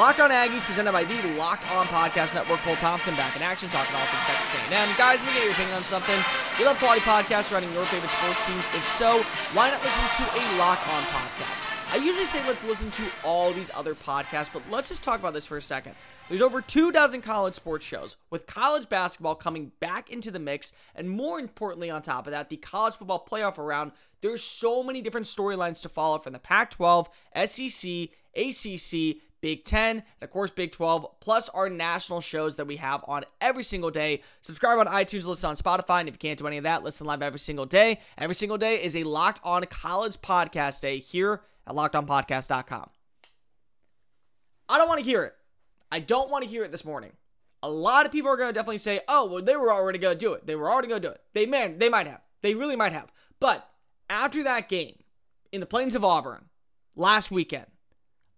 Locked 0.00 0.20
On 0.20 0.30
Aggies, 0.30 0.62
presented 0.62 0.92
by 0.92 1.04
the 1.04 1.36
Locked 1.36 1.70
On 1.72 1.84
Podcast 1.84 2.32
Network. 2.32 2.60
Cole 2.60 2.74
Thompson 2.76 3.14
back 3.16 3.36
in 3.36 3.42
action, 3.42 3.68
talking 3.68 3.94
all 3.94 4.06
things 4.06 4.24
Texas 4.24 4.54
A&M. 4.54 4.88
Guys, 4.96 5.22
let 5.22 5.26
me 5.28 5.34
get 5.34 5.44
your 5.44 5.52
opinion 5.52 5.76
on 5.76 5.82
something. 5.82 6.18
You 6.58 6.64
love 6.64 6.78
quality 6.78 7.02
podcasts 7.02 7.52
running 7.52 7.70
your 7.74 7.84
favorite 7.84 8.10
sports 8.10 8.46
teams? 8.46 8.64
If 8.74 8.82
so, 8.96 9.22
why 9.52 9.68
not 9.68 9.84
listen 9.84 10.02
to 10.16 10.22
a 10.22 10.42
Locked 10.56 10.88
On 10.88 11.02
podcast? 11.02 11.66
I 11.92 11.96
usually 11.96 12.24
say 12.24 12.42
let's 12.46 12.64
listen 12.64 12.90
to 12.92 13.02
all 13.22 13.52
these 13.52 13.70
other 13.74 13.94
podcasts, 13.94 14.48
but 14.50 14.62
let's 14.70 14.88
just 14.88 15.02
talk 15.02 15.20
about 15.20 15.34
this 15.34 15.44
for 15.44 15.58
a 15.58 15.62
second. 15.62 15.94
There's 16.30 16.40
over 16.40 16.62
two 16.62 16.92
dozen 16.92 17.20
college 17.20 17.52
sports 17.52 17.84
shows, 17.84 18.16
with 18.30 18.46
college 18.46 18.88
basketball 18.88 19.34
coming 19.34 19.70
back 19.80 20.08
into 20.08 20.30
the 20.30 20.38
mix, 20.38 20.72
and 20.94 21.10
more 21.10 21.38
importantly, 21.38 21.90
on 21.90 22.00
top 22.00 22.26
of 22.26 22.30
that, 22.30 22.48
the 22.48 22.56
college 22.56 22.96
football 22.96 23.26
playoff 23.30 23.58
around. 23.58 23.92
There's 24.22 24.42
so 24.42 24.82
many 24.82 25.02
different 25.02 25.26
storylines 25.26 25.82
to 25.82 25.90
follow 25.90 26.18
from 26.18 26.32
the 26.32 26.38
Pac 26.38 26.70
12, 26.70 27.10
SEC, 27.44 28.08
ACC, 28.34 29.16
Big 29.40 29.64
10, 29.64 29.96
and 29.98 30.04
of 30.20 30.30
course 30.30 30.50
Big 30.50 30.72
12, 30.72 31.20
plus 31.20 31.48
our 31.50 31.68
national 31.68 32.20
shows 32.20 32.56
that 32.56 32.66
we 32.66 32.76
have 32.76 33.04
on 33.08 33.24
every 33.40 33.64
single 33.64 33.90
day. 33.90 34.22
Subscribe 34.42 34.78
on 34.78 34.86
iTunes, 34.86 35.24
listen 35.24 35.48
on 35.48 35.56
Spotify, 35.56 36.00
and 36.00 36.08
if 36.08 36.14
you 36.14 36.18
can't 36.18 36.38
do 36.38 36.46
any 36.46 36.58
of 36.58 36.64
that, 36.64 36.82
listen 36.82 37.06
live 37.06 37.22
every 37.22 37.38
single 37.38 37.66
day. 37.66 38.00
Every 38.18 38.34
single 38.34 38.58
day 38.58 38.82
is 38.82 38.94
a 38.94 39.04
Locked 39.04 39.40
On 39.44 39.64
College 39.64 40.16
Podcast 40.18 40.80
Day 40.80 40.98
here 40.98 41.42
at 41.66 41.74
LockedOnPodcast.com. 41.74 42.90
I 44.68 44.78
don't 44.78 44.88
want 44.88 45.00
to 45.00 45.04
hear 45.04 45.24
it. 45.24 45.34
I 45.90 45.98
don't 45.98 46.30
want 46.30 46.44
to 46.44 46.50
hear 46.50 46.62
it 46.62 46.70
this 46.70 46.84
morning. 46.84 47.12
A 47.62 47.70
lot 47.70 48.06
of 48.06 48.12
people 48.12 48.30
are 48.30 48.36
going 48.36 48.48
to 48.48 48.54
definitely 48.54 48.78
say, 48.78 49.00
"Oh, 49.08 49.26
well, 49.26 49.42
they 49.42 49.56
were 49.56 49.72
already 49.72 49.98
going 49.98 50.16
to 50.16 50.24
do 50.24 50.32
it. 50.32 50.46
They 50.46 50.54
were 50.54 50.70
already 50.70 50.88
going 50.88 51.02
to 51.02 51.08
do 51.08 51.12
it. 51.12 51.20
They 51.34 51.46
man, 51.46 51.78
they 51.78 51.88
might 51.88 52.06
have. 52.06 52.20
They 52.42 52.54
really 52.54 52.76
might 52.76 52.92
have." 52.92 53.12
But 53.38 53.68
after 54.08 54.42
that 54.44 54.68
game 54.68 55.02
in 55.52 55.60
the 55.60 55.66
Plains 55.66 55.94
of 55.94 56.04
Auburn 56.04 56.46
last 56.96 57.30
weekend, 57.30 57.66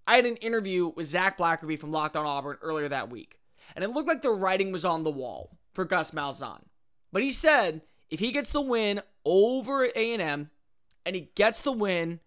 I 0.07 0.17
had 0.17 0.27
an 0.27 0.37
interview 0.37 0.93
with 0.95 1.07
Zach 1.07 1.39
Blackerby 1.39 1.79
from 1.79 1.93
Locked 1.93 2.17
On 2.17 2.27
Auburn 2.27 2.59
earlier 2.63 2.89
that 2.89 3.11
week, 3.11 3.39
and 3.75 3.85
it 3.85 3.91
looked 3.91 4.09
like 4.09 4.23
the 4.23 4.31
writing 4.31 4.73
was 4.73 4.85
on 4.85 5.05
the 5.05 5.11
wall 5.11 5.57
for 5.73 5.85
Gus 5.85 6.11
Malzahn. 6.11 6.63
But 7.13 7.23
he 7.23 7.31
said 7.31 7.83
if 8.11 8.21
he 8.21 8.33
gets 8.33 8.51
the 8.51 8.61
win 8.61 9.01
over 9.25 9.85
A&M 9.85 10.51
and 11.07 11.17
he 11.17 11.31
gets 11.35 11.61
the 11.61 11.73
win 11.73 12.21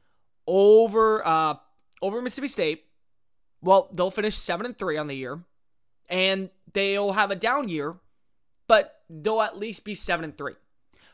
over 0.48 1.26
uh, 1.26 1.56
over 2.02 2.22
Mississippi 2.22 2.48
State, 2.48 2.86
well, 3.62 3.90
they'll 3.94 4.12
finish 4.12 4.36
seven 4.36 4.66
and 4.66 4.78
three 4.78 4.98
on 4.98 5.08
the 5.08 5.16
year, 5.16 5.40
and 6.08 6.50
they'll 6.74 7.14
have 7.14 7.32
a 7.32 7.36
down 7.36 7.70
year, 7.70 7.96
but 8.68 9.02
they'll 9.10 9.42
at 9.42 9.58
least 9.58 9.84
be 9.84 9.96
seven 9.96 10.24
and 10.24 10.38
three. 10.38 10.54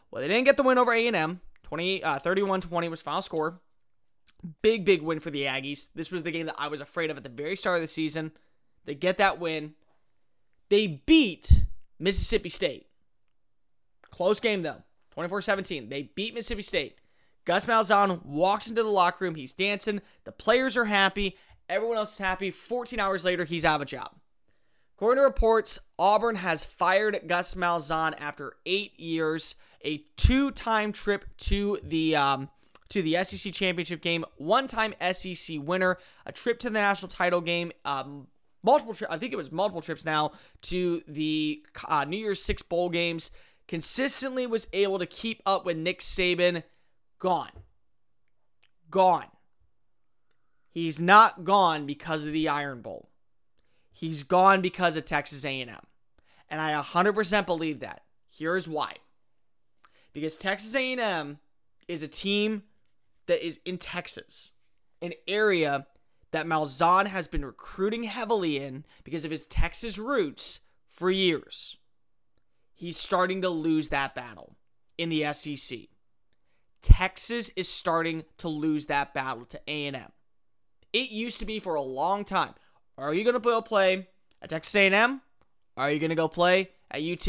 Well, 0.10 0.22
they 0.22 0.28
didn't 0.28 0.46
get 0.46 0.58
the 0.58 0.64
win 0.64 0.78
over 0.78 0.94
A&M. 0.94 1.42
20, 1.64 2.04
uh, 2.04 2.20
31-20 2.20 2.90
was 2.90 3.02
final 3.02 3.22
score. 3.22 3.62
Big, 4.62 4.86
big 4.86 5.02
win 5.02 5.20
for 5.20 5.30
the 5.30 5.44
Aggies. 5.44 5.90
This 5.94 6.12
was 6.12 6.24
the 6.24 6.32
game 6.32 6.48
that 6.48 6.56
I 6.58 6.68
was 6.68 6.82
afraid 6.82 7.10
of 7.10 7.18
at 7.18 7.24
the 7.24 7.30
very 7.30 7.56
start 7.56 7.76
of 7.76 7.82
the 7.82 7.88
season. 7.88 8.32
They 8.86 8.96
get 8.96 9.18
that 9.18 9.40
win. 9.40 9.76
They 10.70 10.88
beat 10.88 11.66
Mississippi 12.00 12.50
State. 12.50 12.88
Close 14.10 14.40
game, 14.40 14.64
though. 14.64 14.84
24 15.12 15.42
17. 15.42 15.90
They 15.90 16.04
beat 16.16 16.34
Mississippi 16.34 16.64
State. 16.64 16.98
Gus 17.46 17.66
Malzahn 17.66 18.26
walks 18.26 18.68
into 18.68 18.84
the 18.84 18.90
locker 18.90 19.26
room. 19.26 19.36
He's 19.36 19.54
dancing. 19.54 20.02
The 20.24 20.32
players 20.32 20.78
are 20.78 20.86
happy. 20.86 21.38
Everyone 21.70 21.98
else 21.98 22.14
is 22.14 22.20
happy. 22.20 22.52
14 22.52 23.00
hours 23.00 23.26
later, 23.26 23.46
he's 23.46 23.66
out 23.66 23.76
of 23.76 23.82
a 23.82 23.86
job. 23.86 24.12
According 24.96 25.22
to 25.22 25.26
reports, 25.26 25.80
Auburn 25.98 26.36
has 26.36 26.64
fired 26.64 27.22
Gus 27.28 27.56
Malzahn 27.56 28.14
after 28.20 28.54
eight 28.66 29.00
years, 29.00 29.56
a 29.84 30.04
two 30.18 30.52
time 30.52 30.92
trip 30.92 31.26
to 31.38 31.80
the. 31.84 32.16
Um, 32.16 32.50
to 32.92 33.02
the 33.02 33.24
SEC 33.24 33.54
championship 33.54 34.02
game, 34.02 34.26
one-time 34.38 34.94
SEC 35.14 35.58
winner, 35.60 35.98
a 36.26 36.32
trip 36.32 36.60
to 36.60 36.70
the 36.70 36.80
national 36.80 37.10
title 37.10 37.42
game, 37.42 37.72
um, 37.86 38.28
multiple 38.64 38.94
tri- 38.94 39.08
I 39.10 39.18
think 39.18 39.34
it 39.34 39.38
was 39.38 39.52
multiple 39.52 39.82
trips 39.82 40.06
now 40.06 40.32
to 40.64 41.02
the 41.08 41.66
uh, 41.88 42.06
New 42.06 42.18
Year's 42.18 42.44
Six 42.44 42.62
bowl 42.62 42.90
games. 42.90 43.32
Consistently 43.68 44.46
was 44.46 44.68
able 44.74 45.00
to 45.00 45.06
keep 45.06 45.42
up 45.46 45.66
with 45.66 45.78
Nick 45.78 46.02
Saban. 46.02 46.64
Gone, 47.20 47.52
gone. 48.90 49.28
He's 50.70 51.00
not 51.00 51.44
gone 51.44 51.86
because 51.86 52.26
of 52.26 52.34
the 52.34 52.48
Iron 52.48 52.82
Bowl. 52.82 53.10
He's 53.92 54.24
gone 54.24 54.62
because 54.62 54.96
of 54.96 55.06
Texas 55.06 55.46
A&M. 55.46 55.70
And 56.50 56.62
I 56.62 56.82
100% 56.82 57.46
believe 57.46 57.82
that. 57.82 58.04
Here's 58.30 58.68
why. 58.68 58.96
Because 60.14 60.38
Texas 60.38 60.74
A&M 60.76 61.40
is 61.88 62.04
a 62.04 62.08
team 62.08 62.64
that 63.28 63.46
is 63.46 63.60
in 63.66 63.78
Texas, 63.78 64.52
an 65.02 65.14
area 65.28 65.88
that 66.32 66.46
Malzahn 66.46 67.08
has 67.08 67.28
been 67.28 67.46
recruiting 67.46 68.04
heavily 68.04 68.58
in 68.58 68.86
because 69.04 69.26
of 69.26 69.32
his 69.32 69.48
Texas 69.48 69.98
roots 69.98 70.62
for 70.88 71.12
years. 71.12 71.78
He's 72.74 72.98
starting 72.98 73.42
to 73.42 73.50
lose 73.50 73.90
that 73.90 74.16
battle 74.16 74.56
in 74.98 75.10
the 75.10 75.34
SEC. 75.34 75.80
Texas 76.82 77.50
is 77.56 77.70
starting 77.70 78.24
to 78.38 78.48
lose 78.48 78.88
that 78.88 79.14
battle 79.14 79.46
to 79.46 79.60
A&M. 79.68 80.12
It 80.94 81.12
used 81.12 81.40
to 81.40 81.46
be 81.46 81.60
for 81.60 81.76
a 81.76 81.82
long 81.82 82.26
time. 82.26 82.56
Are 82.98 83.14
you 83.14 83.24
going 83.24 83.36
to 83.36 83.40
go 83.40 83.62
play 83.62 84.08
at 84.42 84.50
Texas 84.50 84.76
A&M? 84.76 85.22
Are 85.78 85.92
you 85.92 86.00
going 86.00 86.10
to 86.10 86.16
go 86.16 86.28
play 86.28 86.72
at 86.90 87.02
UT? 87.02 87.28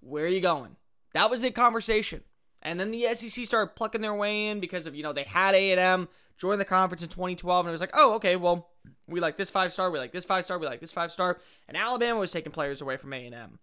Where 0.00 0.24
are 0.24 0.28
you 0.28 0.40
going? 0.40 0.76
That 1.14 1.30
was 1.30 1.40
the 1.40 1.50
conversation. 1.50 2.22
And 2.62 2.78
then 2.78 2.90
the 2.90 3.14
SEC 3.14 3.46
started 3.46 3.74
plucking 3.74 4.02
their 4.02 4.14
way 4.14 4.48
in 4.48 4.60
because 4.60 4.86
of, 4.86 4.94
you 4.94 5.02
know, 5.02 5.12
they 5.12 5.24
had 5.24 5.54
A&M 5.54 6.08
join 6.36 6.58
the 6.58 6.64
conference 6.64 7.02
in 7.02 7.08
2012 7.08 7.66
and 7.66 7.70
it 7.70 7.72
was 7.72 7.80
like, 7.80 7.90
"Oh, 7.92 8.14
okay, 8.14 8.36
well, 8.36 8.70
we 9.06 9.20
like 9.20 9.36
this 9.36 9.50
five 9.50 9.72
star, 9.72 9.90
we 9.90 9.98
like 9.98 10.12
this 10.12 10.24
five 10.24 10.44
star, 10.44 10.58
we 10.58 10.66
like 10.66 10.80
this 10.80 10.92
five 10.92 11.12
star." 11.12 11.38
And 11.68 11.76
Alabama 11.76 12.18
was 12.18 12.32
taking 12.32 12.52
players 12.52 12.80
away 12.80 12.96
from 12.96 13.12
A&M. 13.12 13.58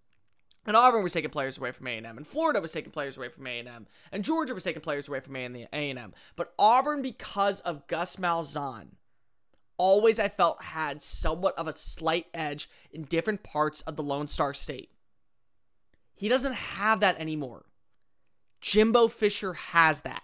And 0.67 0.75
Auburn 0.75 1.01
was 1.01 1.13
taking 1.13 1.29
players 1.29 1.57
away 1.57 1.71
from 1.71 1.87
A&M, 1.87 2.17
and 2.17 2.27
Florida 2.27 2.59
was 2.59 2.73
taking 2.73 2.91
players 2.91 3.15
away 3.15 3.29
from 3.29 3.47
A&M, 3.47 3.87
and 4.11 4.23
Georgia 4.23 4.53
was 4.53 4.65
taking 4.65 4.81
players 4.81 5.07
away 5.07 5.21
from 5.21 5.37
A&M. 5.37 6.13
But 6.35 6.53
Auburn, 6.59 7.01
because 7.01 7.61
of 7.61 7.87
Gus 7.87 8.17
Malzahn, 8.17 8.87
always 9.77 10.19
I 10.19 10.27
felt 10.27 10.63
had 10.63 11.01
somewhat 11.01 11.57
of 11.57 11.69
a 11.69 11.73
slight 11.73 12.27
edge 12.33 12.69
in 12.91 13.03
different 13.03 13.43
parts 13.43 13.79
of 13.81 13.95
the 13.95 14.03
Lone 14.03 14.27
Star 14.27 14.53
State. 14.53 14.91
He 16.13 16.27
doesn't 16.27 16.53
have 16.53 16.99
that 16.99 17.17
anymore. 17.17 17.63
Jimbo 18.61 19.07
Fisher 19.07 19.53
has 19.53 20.01
that. 20.01 20.23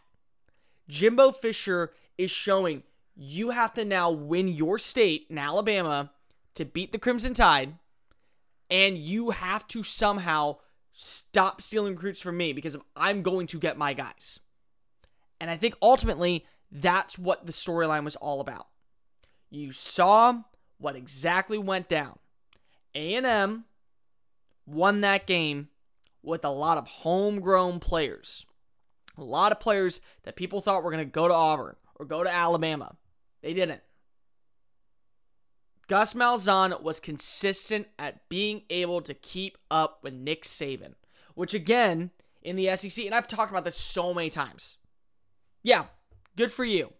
Jimbo 0.87 1.31
Fisher 1.31 1.91
is 2.17 2.31
showing 2.31 2.83
you 3.15 3.51
have 3.51 3.73
to 3.73 3.85
now 3.85 4.11
win 4.11 4.47
your 4.47 4.79
state 4.79 5.27
in 5.29 5.37
Alabama 5.37 6.11
to 6.55 6.65
beat 6.65 6.91
the 6.91 6.99
Crimson 6.99 7.33
Tide, 7.33 7.75
and 8.69 8.97
you 8.97 9.31
have 9.31 9.67
to 9.67 9.83
somehow 9.83 10.57
stop 10.93 11.61
stealing 11.61 11.93
recruits 11.93 12.21
from 12.21 12.37
me 12.37 12.53
because 12.53 12.77
I'm 12.95 13.21
going 13.21 13.47
to 13.47 13.59
get 13.59 13.77
my 13.77 13.93
guys. 13.93 14.39
And 15.39 15.49
I 15.49 15.57
think 15.57 15.75
ultimately 15.81 16.45
that's 16.71 17.17
what 17.17 17.45
the 17.45 17.51
storyline 17.51 18.03
was 18.03 18.15
all 18.15 18.39
about. 18.39 18.67
You 19.49 19.71
saw 19.71 20.41
what 20.77 20.95
exactly 20.95 21.57
went 21.57 21.87
down. 21.87 22.17
A&M 22.95 23.65
won 24.65 25.01
that 25.01 25.27
game 25.27 25.69
with 26.23 26.43
a 26.45 26.49
lot 26.49 26.77
of 26.77 26.87
homegrown 26.87 27.79
players. 27.79 28.45
A 29.17 29.23
lot 29.23 29.51
of 29.51 29.59
players 29.59 30.01
that 30.23 30.35
people 30.35 30.61
thought 30.61 30.83
were 30.83 30.91
going 30.91 31.05
to 31.05 31.11
go 31.11 31.27
to 31.27 31.33
Auburn 31.33 31.75
or 31.95 32.05
go 32.05 32.23
to 32.23 32.33
Alabama. 32.33 32.95
They 33.41 33.53
didn't. 33.53 33.81
Gus 35.87 36.13
Malzahn 36.13 36.81
was 36.81 36.99
consistent 36.99 37.87
at 37.99 38.27
being 38.29 38.63
able 38.69 39.01
to 39.01 39.13
keep 39.13 39.57
up 39.69 39.99
with 40.01 40.13
Nick 40.13 40.43
Saban, 40.43 40.93
which 41.35 41.53
again, 41.53 42.11
in 42.41 42.55
the 42.55 42.75
SEC, 42.75 43.05
and 43.05 43.13
I've 43.13 43.27
talked 43.27 43.51
about 43.51 43.65
this 43.65 43.77
so 43.77 44.13
many 44.13 44.29
times. 44.29 44.77
Yeah, 45.61 45.85
good 46.35 46.51
for 46.51 46.65
you. 46.65 46.93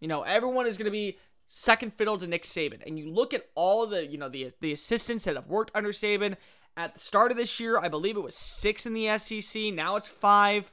You 0.00 0.08
know, 0.08 0.22
everyone 0.22 0.66
is 0.66 0.78
going 0.78 0.86
to 0.86 0.90
be 0.90 1.18
second 1.46 1.92
fiddle 1.92 2.16
to 2.16 2.26
Nick 2.26 2.44
Saban. 2.44 2.80
And 2.86 2.98
you 2.98 3.10
look 3.10 3.34
at 3.34 3.46
all 3.54 3.86
the, 3.86 4.06
you 4.06 4.16
know, 4.16 4.28
the 4.28 4.50
the 4.60 4.72
assistants 4.72 5.24
that 5.24 5.36
have 5.36 5.48
worked 5.48 5.70
under 5.74 5.90
Saban 5.90 6.36
at 6.80 6.94
the 6.94 7.00
start 7.00 7.30
of 7.30 7.36
this 7.36 7.60
year, 7.60 7.78
I 7.78 7.88
believe 7.88 8.16
it 8.16 8.22
was 8.22 8.34
6 8.34 8.86
in 8.86 8.94
the 8.94 9.18
SEC, 9.18 9.74
now 9.74 9.96
it's 9.96 10.08
5. 10.08 10.72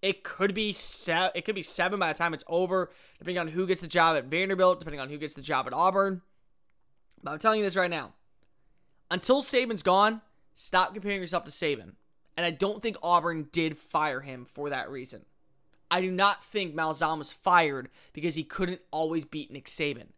It 0.00 0.22
could 0.22 0.54
be 0.54 0.72
se- 0.72 1.30
it 1.34 1.44
could 1.44 1.54
be 1.56 1.62
7 1.62 1.98
by 1.98 2.12
the 2.12 2.18
time 2.18 2.32
it's 2.32 2.44
over, 2.46 2.90
depending 3.18 3.38
on 3.38 3.48
who 3.48 3.66
gets 3.66 3.80
the 3.80 3.88
job 3.88 4.16
at 4.16 4.26
Vanderbilt, 4.26 4.78
depending 4.78 5.00
on 5.00 5.08
who 5.08 5.18
gets 5.18 5.34
the 5.34 5.42
job 5.42 5.66
at 5.66 5.72
Auburn. 5.72 6.22
But 7.22 7.32
I'm 7.32 7.38
telling 7.38 7.58
you 7.58 7.64
this 7.64 7.76
right 7.76 7.90
now. 7.90 8.12
Until 9.10 9.42
Saban's 9.42 9.82
gone, 9.82 10.22
stop 10.54 10.94
comparing 10.94 11.20
yourself 11.20 11.44
to 11.44 11.50
Saban. 11.50 11.94
And 12.36 12.46
I 12.46 12.50
don't 12.50 12.80
think 12.80 12.96
Auburn 13.02 13.48
did 13.52 13.76
fire 13.76 14.20
him 14.20 14.44
for 14.44 14.70
that 14.70 14.90
reason. 14.90 15.24
I 15.90 16.00
do 16.00 16.10
not 16.10 16.42
think 16.42 16.74
Malzahn 16.74 17.18
was 17.18 17.32
fired 17.32 17.90
because 18.12 18.36
he 18.36 18.44
couldn't 18.44 18.80
always 18.90 19.24
beat 19.24 19.50
Nick 19.50 19.66
Saban. 19.66 20.08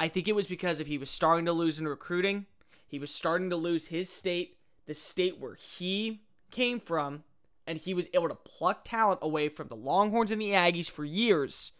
I 0.00 0.08
think 0.08 0.28
it 0.28 0.34
was 0.34 0.46
because 0.46 0.80
if 0.80 0.88
he 0.88 0.98
was 0.98 1.10
starting 1.10 1.44
to 1.44 1.52
lose 1.52 1.78
in 1.78 1.86
recruiting, 1.86 2.46
he 2.92 2.98
was 2.98 3.10
starting 3.10 3.48
to 3.48 3.56
lose 3.56 3.86
his 3.86 4.10
state, 4.10 4.58
the 4.86 4.94
state 4.94 5.38
where 5.38 5.54
he 5.54 6.22
came 6.50 6.80
from, 6.80 7.24
and 7.66 7.78
he 7.78 7.94
was 7.94 8.08
able 8.12 8.28
to 8.28 8.34
pluck 8.34 8.84
talent 8.84 9.20
away 9.22 9.48
from 9.48 9.68
the 9.68 9.76
Longhorns 9.76 10.30
and 10.30 10.40
the 10.40 10.50
Aggies 10.50 10.90
for 10.90 11.04
years. 11.04 11.72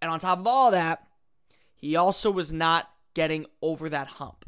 And 0.00 0.10
on 0.10 0.18
top 0.18 0.38
of 0.38 0.46
all 0.46 0.70
that, 0.70 1.06
he 1.74 1.96
also 1.96 2.30
was 2.30 2.52
not 2.52 2.90
getting 3.14 3.46
over 3.62 3.88
that 3.88 4.06
hump. 4.06 4.44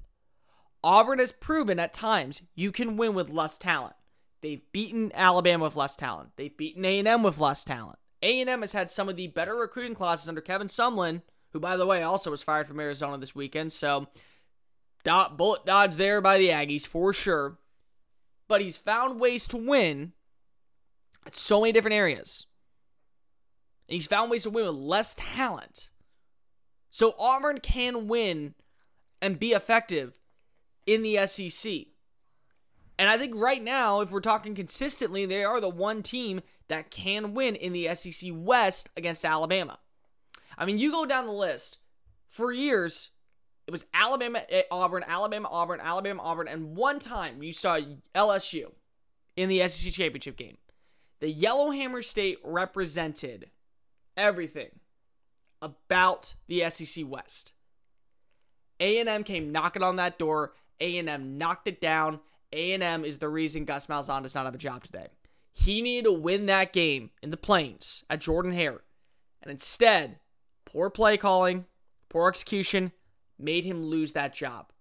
Auburn 0.85 1.19
has 1.19 1.33
proven 1.33 1.79
at 1.79 1.93
times 1.93 2.43
you 2.55 2.73
can 2.73 2.97
win 2.97 3.15
with 3.15 3.31
less 3.31 3.57
talent. 3.57 3.95
They've 4.41 4.63
beaten 4.73 5.13
Alabama 5.15 5.65
with 5.65 5.77
less 5.77 5.95
talent. 5.95 6.31
They've 6.37 6.57
beaten 6.57 6.85
A&M 6.85 7.23
with 7.23 7.39
less 7.39 7.63
talent. 7.63 7.99
A&M 8.23 8.61
has 8.61 8.73
had 8.73 8.91
some 8.91 9.09
of 9.09 9.17
the 9.17 9.29
better 9.29 9.55
recruiting 9.55 9.95
classes 9.95 10.29
under 10.29 10.41
Kevin 10.41 10.69
Sumlin, 10.69 11.23
who, 11.53 11.61
by 11.61 11.77
the 11.77 11.87
way, 11.87 12.03
also 12.03 12.31
was 12.31 12.43
fired 12.43 12.67
from 12.67 12.81
Arizona 12.81 13.19
this 13.19 13.35
weekend. 13.35 13.73
So, 13.73 14.09
dot, 15.05 15.37
bullet 15.37 15.65
dodge 15.65 15.97
there 15.97 16.21
by 16.21 16.39
the 16.39 16.49
Aggies 16.49 16.87
for 16.87 17.13
sure. 17.13 17.59
But 18.53 18.61
he's 18.61 18.77
found 18.77 19.19
ways 19.19 19.47
to 19.47 19.57
win 19.57 20.13
at 21.27 21.35
so 21.35 21.63
many 21.63 21.73
different 21.73 21.95
areas. 21.95 22.45
And 23.89 23.95
he's 23.95 24.07
found 24.07 24.31
ways 24.31 24.43
to 24.43 24.51
win 24.51 24.67
with 24.67 24.75
less 24.75 25.15
talent. 25.17 25.89
So 26.91 27.15
Auburn 27.19 27.61
can 27.61 28.09
win 28.09 28.53
and 29.23 29.41
be 29.41 29.53
effective 29.53 30.13
in 30.85 31.01
the 31.01 31.27
SEC. 31.27 31.73
And 32.99 33.09
I 33.09 33.17
think 33.17 33.35
right 33.35 33.65
now, 33.65 34.03
if 34.03 34.11
we're 34.11 34.21
talking 34.21 34.55
consistently, 34.55 35.25
they 35.25 35.45
are 35.45 35.59
the 35.59 35.71
one 35.71 36.03
team 36.03 36.43
that 36.69 36.91
can 36.91 37.33
win 37.33 37.55
in 37.55 37.73
the 37.73 37.89
SEC 37.95 38.33
West 38.35 38.91
against 38.99 39.25
Alabama. 39.25 39.79
I 40.59 40.67
mean, 40.67 40.77
you 40.77 40.93
go 40.93 41.07
down 41.07 41.25
the 41.25 41.33
list. 41.33 41.79
For 42.29 42.53
years, 42.53 43.13
it 43.67 43.71
was 43.71 43.85
Alabama, 43.95 44.43
eh, 44.49 44.63
Auburn, 44.71 45.05
Alabama, 45.07 45.49
Auburn, 45.51 45.81
Alabama, 45.81 46.23
Auburn, 46.23 46.49
and 46.49 46.77
one 46.77 46.99
time 46.99 47.43
you 47.43 47.53
saw 47.53 47.79
LSU 48.15 48.73
in 49.37 49.49
the 49.49 49.67
SEC 49.69 49.93
championship 49.93 50.37
game. 50.37 50.59
The 51.21 51.31
Yellowhammer 51.31 52.03
State 52.03 52.39
represented 52.43 53.51
everything 54.17 54.71
about 55.61 56.35
the 56.49 56.69
SEC 56.69 57.05
West. 57.07 57.53
A&M 58.81 59.23
came 59.23 59.53
knocking 59.53 59.85
on 59.85 59.97
that 59.97 60.19
door. 60.19 60.55
A&M 60.81 61.39
knocked 61.39 61.69
it 61.69 61.81
down. 61.81 62.19
A&M 62.53 63.05
is 63.05 63.19
the 63.19 63.29
reason 63.29 63.65
Gus 63.65 63.87
Malzahn 63.87 64.23
does 64.23 64.35
not 64.35 64.45
have 64.45 64.57
a 64.57 64.59
job 64.59 64.83
today. 64.83 65.07
He 65.53 65.81
needed 65.81 66.05
to 66.05 66.13
win 66.13 66.47
that 66.47 66.73
game 66.73 67.11
in 67.23 67.31
the 67.31 67.37
Plains 67.37 68.03
at 68.11 68.21
Jordan 68.21 68.53
Hare. 68.53 68.83
And 69.41 69.51
instead, 69.51 70.19
poor 70.65 70.91
play 70.91 71.17
calling, 71.17 71.67
poor 72.09 72.29
execution 72.29 72.91
made 73.43 73.65
him 73.65 73.85
lose 73.85 74.13
that 74.13 74.35
job. 74.35 74.73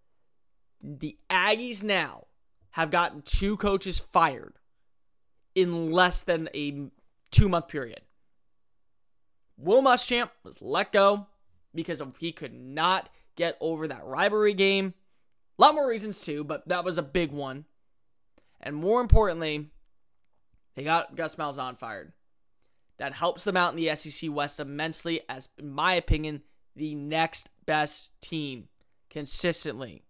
The 0.81 1.17
Aggies 1.29 1.83
now 1.83 2.27
have 2.71 2.91
gotten 2.91 3.21
two 3.21 3.57
coaches 3.57 3.99
fired 3.99 4.55
in 5.53 5.91
less 5.91 6.21
than 6.21 6.49
a 6.53 6.89
two 7.31 7.49
month 7.49 7.67
period. 7.67 8.01
Will 9.57 9.81
Muschamp 9.81 10.29
was 10.43 10.61
let 10.61 10.91
go 10.91 11.27
because 11.73 12.01
he 12.19 12.31
could 12.31 12.53
not 12.53 13.09
get 13.35 13.57
over 13.59 13.87
that 13.87 14.05
rivalry 14.05 14.53
game. 14.53 14.93
A 15.57 15.61
lot 15.61 15.75
more 15.75 15.87
reasons 15.87 16.21
too, 16.21 16.43
but 16.43 16.67
that 16.67 16.83
was 16.83 16.97
a 16.97 17.03
big 17.03 17.31
one. 17.31 17.65
And 18.59 18.75
more 18.75 19.01
importantly, 19.01 19.67
they 20.75 20.83
got 20.83 21.15
Gus 21.15 21.35
Malzahn 21.35 21.77
fired. 21.77 22.13
That 22.97 23.13
helps 23.13 23.43
them 23.43 23.57
out 23.57 23.73
in 23.73 23.79
the 23.83 23.95
SEC 23.95 24.31
West 24.31 24.59
immensely, 24.59 25.21
as 25.27 25.49
in 25.57 25.71
my 25.71 25.93
opinion, 25.93 26.43
the 26.75 26.95
next 26.95 27.49
best 27.71 28.11
team 28.19 28.67
consistently 29.09 30.03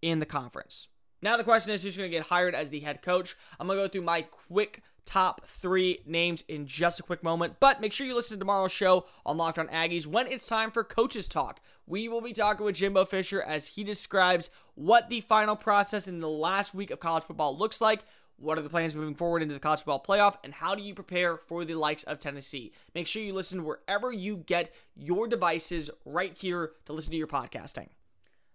in 0.00 0.20
the 0.20 0.26
conference. 0.26 0.86
Now 1.20 1.36
the 1.36 1.42
question 1.42 1.72
is 1.72 1.82
who's 1.82 1.96
going 1.96 2.08
to 2.08 2.16
get 2.16 2.28
hired 2.28 2.54
as 2.54 2.70
the 2.70 2.78
head 2.78 3.02
coach. 3.02 3.36
I'm 3.58 3.66
going 3.66 3.80
to 3.80 3.84
go 3.84 3.88
through 3.88 4.02
my 4.02 4.22
quick 4.22 4.84
top 5.04 5.44
three 5.44 6.02
names 6.06 6.44
in 6.46 6.68
just 6.68 7.00
a 7.00 7.02
quick 7.02 7.24
moment. 7.24 7.54
But 7.58 7.80
make 7.80 7.92
sure 7.92 8.06
you 8.06 8.14
listen 8.14 8.36
to 8.36 8.38
tomorrow's 8.38 8.70
show 8.70 9.06
on 9.26 9.36
Locked 9.36 9.58
On 9.58 9.66
Aggies 9.66 10.06
when 10.06 10.28
it's 10.28 10.46
time 10.46 10.70
for 10.70 10.84
Coaches 10.84 11.26
Talk. 11.26 11.60
We 11.84 12.08
will 12.08 12.20
be 12.20 12.32
talking 12.32 12.64
with 12.64 12.76
Jimbo 12.76 13.06
Fisher 13.06 13.42
as 13.42 13.66
he 13.66 13.82
describes 13.82 14.50
what 14.76 15.10
the 15.10 15.20
final 15.20 15.56
process 15.56 16.06
in 16.06 16.20
the 16.20 16.28
last 16.28 16.76
week 16.76 16.92
of 16.92 17.00
college 17.00 17.24
football 17.24 17.58
looks 17.58 17.80
like. 17.80 18.04
What 18.40 18.56
are 18.56 18.62
the 18.62 18.70
plans 18.70 18.94
moving 18.94 19.14
forward 19.14 19.42
into 19.42 19.52
the 19.52 19.60
college 19.60 19.80
football 19.80 20.02
playoff? 20.02 20.36
And 20.42 20.54
how 20.54 20.74
do 20.74 20.82
you 20.82 20.94
prepare 20.94 21.36
for 21.36 21.66
the 21.66 21.74
likes 21.74 22.04
of 22.04 22.18
Tennessee? 22.18 22.72
Make 22.94 23.06
sure 23.06 23.22
you 23.22 23.34
listen 23.34 23.64
wherever 23.64 24.10
you 24.10 24.38
get 24.38 24.74
your 24.96 25.28
devices 25.28 25.90
right 26.06 26.36
here 26.36 26.72
to 26.86 26.94
listen 26.94 27.10
to 27.10 27.18
your 27.18 27.26
podcasting. 27.26 27.88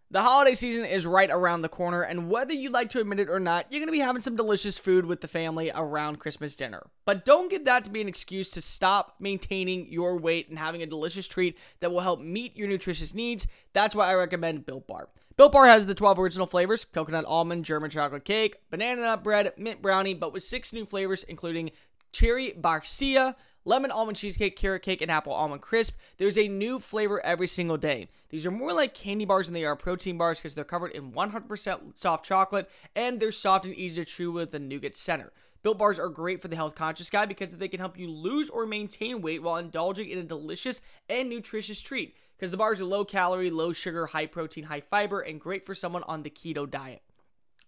The 0.09 0.23
holiday 0.23 0.55
season 0.55 0.85
is 0.85 1.05
right 1.05 1.29
around 1.29 1.61
the 1.61 1.69
corner, 1.69 2.01
and 2.01 2.29
whether 2.29 2.53
you 2.53 2.69
like 2.69 2.89
to 2.91 2.99
admit 2.99 3.19
it 3.19 3.29
or 3.29 3.39
not, 3.39 3.65
you're 3.69 3.79
going 3.79 3.87
to 3.87 3.91
be 3.91 3.99
having 3.99 4.21
some 4.21 4.35
delicious 4.35 4.77
food 4.77 5.05
with 5.05 5.21
the 5.21 5.27
family 5.27 5.71
around 5.73 6.19
Christmas 6.19 6.55
dinner. 6.55 6.87
But 7.05 7.25
don't 7.25 7.49
give 7.49 7.65
that 7.65 7.83
to 7.85 7.91
be 7.91 8.01
an 8.01 8.07
excuse 8.07 8.49
to 8.51 8.61
stop 8.61 9.15
maintaining 9.19 9.91
your 9.91 10.17
weight 10.17 10.47
and 10.49 10.57
having 10.57 10.81
a 10.81 10.87
delicious 10.87 11.27
treat 11.27 11.57
that 11.79 11.91
will 11.91 12.01
help 12.01 12.21
meet 12.21 12.55
your 12.55 12.67
nutritious 12.67 13.13
needs. 13.13 13.47
That's 13.73 13.95
why 13.95 14.09
I 14.09 14.15
recommend 14.15 14.65
Built 14.65 14.87
Bar. 14.87 15.09
Built 15.37 15.51
Bar 15.51 15.65
has 15.67 15.85
the 15.85 15.93
12 15.93 16.17
original 16.17 16.47
flavors 16.47 16.85
coconut 16.85 17.25
almond, 17.25 17.65
German 17.65 17.89
chocolate 17.89 18.23
cake, 18.23 18.55
banana 18.71 19.01
nut 19.01 19.21
bread, 19.21 19.51
mint 19.57 19.81
brownie, 19.81 20.13
but 20.13 20.31
with 20.31 20.43
six 20.43 20.71
new 20.71 20.85
flavors, 20.85 21.25
including 21.25 21.71
cherry 22.13 22.53
barcia, 22.57 23.35
lemon 23.65 23.91
almond 23.91 24.15
cheesecake, 24.17 24.55
carrot 24.55 24.81
cake, 24.81 25.01
and 25.01 25.11
apple 25.11 25.33
almond 25.33 25.61
crisp. 25.61 25.97
There's 26.19 26.37
a 26.37 26.47
new 26.47 26.79
flavor 26.79 27.19
every 27.25 27.47
single 27.47 27.75
day. 27.75 28.07
These 28.29 28.45
are 28.45 28.51
more 28.51 28.71
like 28.71 28.93
candy 28.93 29.25
bars 29.25 29.47
than 29.47 29.55
they 29.55 29.65
are 29.65 29.75
protein 29.75 30.17
bars 30.17 30.39
because 30.39 30.53
they're 30.53 30.63
covered 30.63 30.93
in 30.93 31.11
100% 31.11 31.97
soft 31.97 32.23
chocolate 32.23 32.69
and 32.95 33.19
they're 33.19 33.33
soft 33.33 33.65
and 33.65 33.75
easy 33.75 34.05
to 34.05 34.09
chew 34.09 34.31
with 34.31 34.51
the 34.51 34.59
nougat 34.59 34.95
center. 34.95 35.33
Built 35.65 35.79
bars 35.79 35.97
are 35.97 36.09
great 36.09 36.43
for 36.43 36.47
the 36.47 36.55
health 36.55 36.75
conscious 36.75 37.09
guy 37.09 37.25
because 37.25 37.57
they 37.57 37.67
can 37.67 37.79
help 37.79 37.97
you 37.97 38.07
lose 38.07 38.51
or 38.51 38.67
maintain 38.67 39.23
weight 39.23 39.41
while 39.41 39.57
indulging 39.57 40.11
in 40.11 40.19
a 40.19 40.23
delicious 40.23 40.79
and 41.09 41.27
nutritious 41.27 41.81
treat. 41.81 42.15
Because 42.37 42.51
the 42.51 42.57
bars 42.57 42.79
are 42.79 42.85
low 42.85 43.03
calorie, 43.03 43.49
low 43.49 43.73
sugar, 43.73 44.05
high 44.05 44.27
protein, 44.27 44.65
high 44.65 44.81
fiber, 44.81 45.21
and 45.21 45.41
great 45.41 45.65
for 45.65 45.73
someone 45.73 46.03
on 46.03 46.21
the 46.21 46.29
keto 46.29 46.69
diet. 46.69 47.01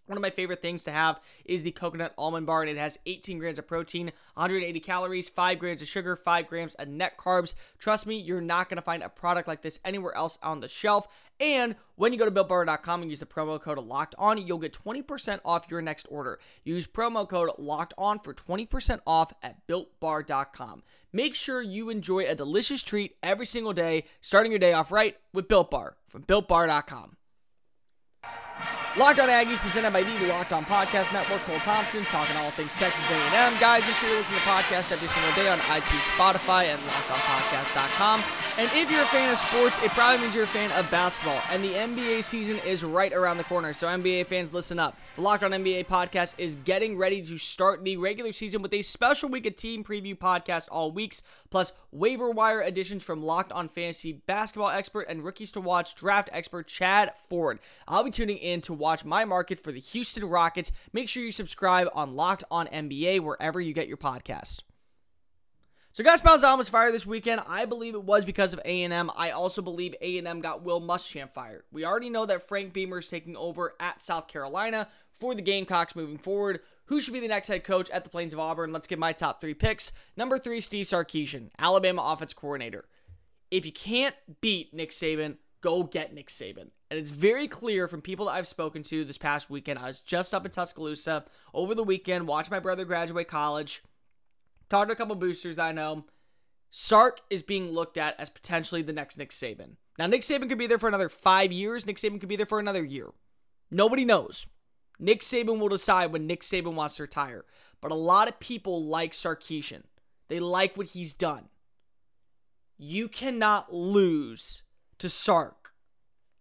One 0.05 0.15
of 0.15 0.21
my 0.21 0.29
favorite 0.29 0.61
things 0.61 0.83
to 0.83 0.91
have 0.91 1.19
is 1.43 1.63
the 1.63 1.71
coconut 1.71 2.13
almond 2.19 2.45
bar, 2.45 2.61
and 2.61 2.69
it 2.69 2.77
has 2.77 2.99
18 3.07 3.39
grams 3.39 3.57
of 3.57 3.67
protein, 3.67 4.11
180 4.35 4.79
calories, 4.79 5.27
5 5.27 5.57
grams 5.57 5.81
of 5.81 5.87
sugar, 5.87 6.15
5 6.15 6.47
grams 6.47 6.75
of 6.75 6.87
net 6.87 7.17
carbs. 7.17 7.55
Trust 7.79 8.05
me, 8.05 8.15
you're 8.15 8.39
not 8.41 8.69
going 8.69 8.77
to 8.77 8.83
find 8.83 9.01
a 9.01 9.09
product 9.09 9.47
like 9.47 9.63
this 9.63 9.79
anywhere 9.83 10.15
else 10.15 10.37
on 10.43 10.59
the 10.59 10.67
shelf. 10.67 11.07
And 11.39 11.75
when 11.95 12.13
you 12.13 12.19
go 12.19 12.25
to 12.25 12.31
BuiltBar.com 12.31 13.01
and 13.01 13.09
use 13.11 13.19
the 13.19 13.25
promo 13.25 13.61
code 13.61 13.77
Locked 13.77 14.15
On, 14.17 14.37
you'll 14.37 14.57
get 14.57 14.73
20% 14.73 15.39
off 15.45 15.67
your 15.69 15.81
next 15.81 16.07
order. 16.09 16.39
Use 16.63 16.87
promo 16.87 17.27
code 17.27 17.51
Locked 17.57 17.93
On 17.97 18.19
for 18.19 18.33
20% 18.33 18.99
off 19.05 19.33
at 19.43 19.67
BuiltBar.com. 19.67 20.83
Make 21.13 21.35
sure 21.35 21.61
you 21.61 21.89
enjoy 21.89 22.25
a 22.27 22.35
delicious 22.35 22.83
treat 22.83 23.15
every 23.21 23.45
single 23.45 23.73
day, 23.73 24.05
starting 24.21 24.51
your 24.51 24.59
day 24.59 24.73
off 24.73 24.91
right 24.91 25.17
with 25.33 25.47
Built 25.47 25.71
Bar 25.71 25.97
from 26.07 26.23
BuiltBar.com. 26.23 27.17
Locked 28.97 29.19
On 29.19 29.29
Aggies 29.29 29.57
presented 29.57 29.93
by 29.93 30.01
the 30.01 30.27
Locked 30.27 30.53
On 30.53 30.65
Podcast 30.65 31.13
Network. 31.13 31.39
Cole 31.41 31.59
Thompson 31.59 32.03
talking 32.05 32.35
all 32.37 32.49
things 32.49 32.73
Texas 32.73 33.07
A&M. 33.11 33.53
Guys, 33.59 33.85
make 33.85 33.93
sure 33.97 34.09
you 34.09 34.15
listen 34.15 34.33
to 34.33 34.39
the 34.39 34.45
podcast 34.47 34.91
every 34.91 35.07
single 35.07 35.31
day 35.35 35.47
on 35.49 35.59
iTunes, 35.59 36.01
Spotify, 36.17 36.63
and 36.63 36.81
LockedOnPodcast.com. 36.81 38.23
And 38.57 38.71
if 38.73 38.89
you're 38.89 39.03
a 39.03 39.05
fan 39.05 39.31
of 39.31 39.37
sports, 39.37 39.77
it 39.83 39.91
probably 39.91 40.23
means 40.23 40.33
you're 40.33 40.45
a 40.45 40.47
fan 40.47 40.71
of 40.71 40.89
basketball. 40.89 41.39
And 41.51 41.63
the 41.63 41.73
NBA 41.73 42.23
season 42.23 42.57
is 42.65 42.83
right 42.83 43.13
around 43.13 43.37
the 43.37 43.43
corner, 43.43 43.71
so 43.71 43.85
NBA 43.85 44.25
fans, 44.25 44.51
listen 44.51 44.79
up. 44.79 44.97
The 45.15 45.21
Locked 45.21 45.43
On 45.43 45.51
NBA 45.51 45.85
podcast 45.85 46.33
is 46.39 46.55
getting 46.55 46.97
ready 46.97 47.21
to 47.21 47.37
start 47.37 47.83
the 47.83 47.97
regular 47.97 48.33
season 48.33 48.63
with 48.63 48.73
a 48.73 48.81
special 48.81 49.29
week 49.29 49.45
of 49.45 49.55
team 49.55 49.83
preview 49.83 50.17
podcast 50.17 50.69
all 50.71 50.91
weeks, 50.91 51.21
plus 51.51 51.71
waiver 51.91 52.31
wire 52.31 52.61
additions 52.61 53.03
from 53.03 53.21
Locked 53.21 53.51
On 53.51 53.67
Fantasy 53.67 54.13
basketball 54.13 54.69
expert 54.69 55.05
and 55.07 55.23
rookies 55.23 55.51
to 55.51 55.61
watch 55.61 55.93
draft 55.93 56.29
expert 56.33 56.65
Chad 56.67 57.13
Ford. 57.29 57.59
I'll 57.87 58.03
be 58.03 58.09
tuning 58.11 58.37
in 58.37 58.46
to 58.61 58.73
watch 58.73 59.05
my 59.05 59.25
market 59.25 59.61
for 59.61 59.71
the 59.71 59.79
Houston 59.79 60.25
Rockets. 60.25 60.71
Make 60.93 61.09
sure 61.09 61.23
you 61.23 61.31
subscribe 61.31 61.87
on 61.93 62.15
Locked 62.15 62.43
On 62.49 62.67
NBA 62.67 63.19
wherever 63.19 63.59
you 63.59 63.73
get 63.73 63.87
your 63.87 63.97
podcast. 63.97 64.61
So 65.91 66.03
Gus 66.03 66.21
Malzahn 66.21 66.59
was 66.59 66.69
fired 66.69 66.93
this 66.93 67.07
weekend. 67.07 67.41
I 67.47 67.65
believe 67.65 67.95
it 67.95 68.03
was 68.03 68.23
because 68.23 68.53
of 68.53 68.59
A&M. 68.63 69.09
I 69.15 69.31
also 69.31 69.63
believe 69.63 69.95
A&M 69.99 70.41
got 70.41 70.61
Will 70.63 70.79
Muschamp 70.79 71.33
fired. 71.33 71.63
We 71.71 71.85
already 71.85 72.11
know 72.11 72.25
that 72.27 72.47
Frank 72.47 72.71
Beamer 72.71 72.99
is 72.99 73.09
taking 73.09 73.35
over 73.35 73.73
at 73.79 74.03
South 74.03 74.27
Carolina 74.27 74.89
for 75.19 75.33
the 75.33 75.41
Gamecocks 75.41 75.95
moving 75.95 76.19
forward. 76.19 76.59
Who 76.85 77.01
should 77.01 77.13
be 77.13 77.19
the 77.19 77.27
next 77.27 77.47
head 77.47 77.63
coach 77.63 77.89
at 77.89 78.03
the 78.03 78.11
Plains 78.11 78.31
of 78.31 78.39
Auburn? 78.39 78.71
Let's 78.71 78.87
get 78.87 78.99
my 78.99 79.11
top 79.11 79.41
three 79.41 79.55
picks. 79.55 79.91
Number 80.15 80.37
three, 80.37 80.61
Steve 80.61 80.85
Sarkisian, 80.85 81.49
Alabama 81.57 82.03
offense 82.03 82.33
coordinator. 82.33 82.85
If 83.49 83.65
you 83.65 83.71
can't 83.71 84.15
beat 84.39 84.73
Nick 84.73 84.91
Saban, 84.91 85.37
go 85.67 85.83
get 85.83 86.13
Nick 86.13 86.29
Saban. 86.29 86.69
And 86.89 86.97
it's 86.97 87.11
very 87.11 87.45
clear 87.45 87.89
from 87.89 88.01
people 88.01 88.27
that 88.27 88.31
I've 88.31 88.47
spoken 88.47 88.83
to 88.83 89.03
this 89.03 89.17
past 89.17 89.49
weekend. 89.49 89.79
I 89.79 89.87
was 89.87 89.99
just 89.99 90.33
up 90.33 90.45
in 90.45 90.51
Tuscaloosa 90.51 91.25
over 91.53 91.75
the 91.75 91.83
weekend, 91.83 92.25
watching 92.25 92.51
my 92.51 92.61
brother 92.61 92.85
graduate 92.85 93.27
college, 93.27 93.83
talked 94.69 94.87
to 94.87 94.93
a 94.93 94.95
couple 94.95 95.15
boosters 95.15 95.57
that 95.57 95.65
I 95.65 95.71
know. 95.73 96.05
Sark 96.71 97.19
is 97.29 97.43
being 97.43 97.71
looked 97.71 97.97
at 97.97 98.17
as 98.17 98.29
potentially 98.29 98.81
the 98.81 98.93
next 98.93 99.17
Nick 99.17 99.31
Saban. 99.31 99.75
Now, 99.99 100.07
Nick 100.07 100.21
Saban 100.21 100.47
could 100.47 100.57
be 100.57 100.67
there 100.67 100.79
for 100.79 100.87
another 100.87 101.09
five 101.09 101.51
years. 101.51 101.85
Nick 101.85 101.97
Saban 101.97 102.21
could 102.21 102.29
be 102.29 102.37
there 102.37 102.45
for 102.45 102.59
another 102.59 102.83
year. 102.85 103.09
Nobody 103.69 104.05
knows. 104.05 104.47
Nick 104.99 105.19
Saban 105.19 105.59
will 105.59 105.67
decide 105.67 106.13
when 106.13 106.27
Nick 106.27 106.43
Saban 106.43 106.75
wants 106.75 106.95
to 106.95 107.03
retire. 107.03 107.43
But 107.81 107.91
a 107.91 107.95
lot 107.95 108.29
of 108.29 108.39
people 108.39 108.85
like 108.85 109.11
Sarkisian. 109.11 109.83
They 110.29 110.39
like 110.39 110.77
what 110.77 110.87
he's 110.87 111.13
done. 111.13 111.49
You 112.77 113.09
cannot 113.09 113.73
lose 113.73 114.63
to 114.99 115.09
Sark 115.09 115.56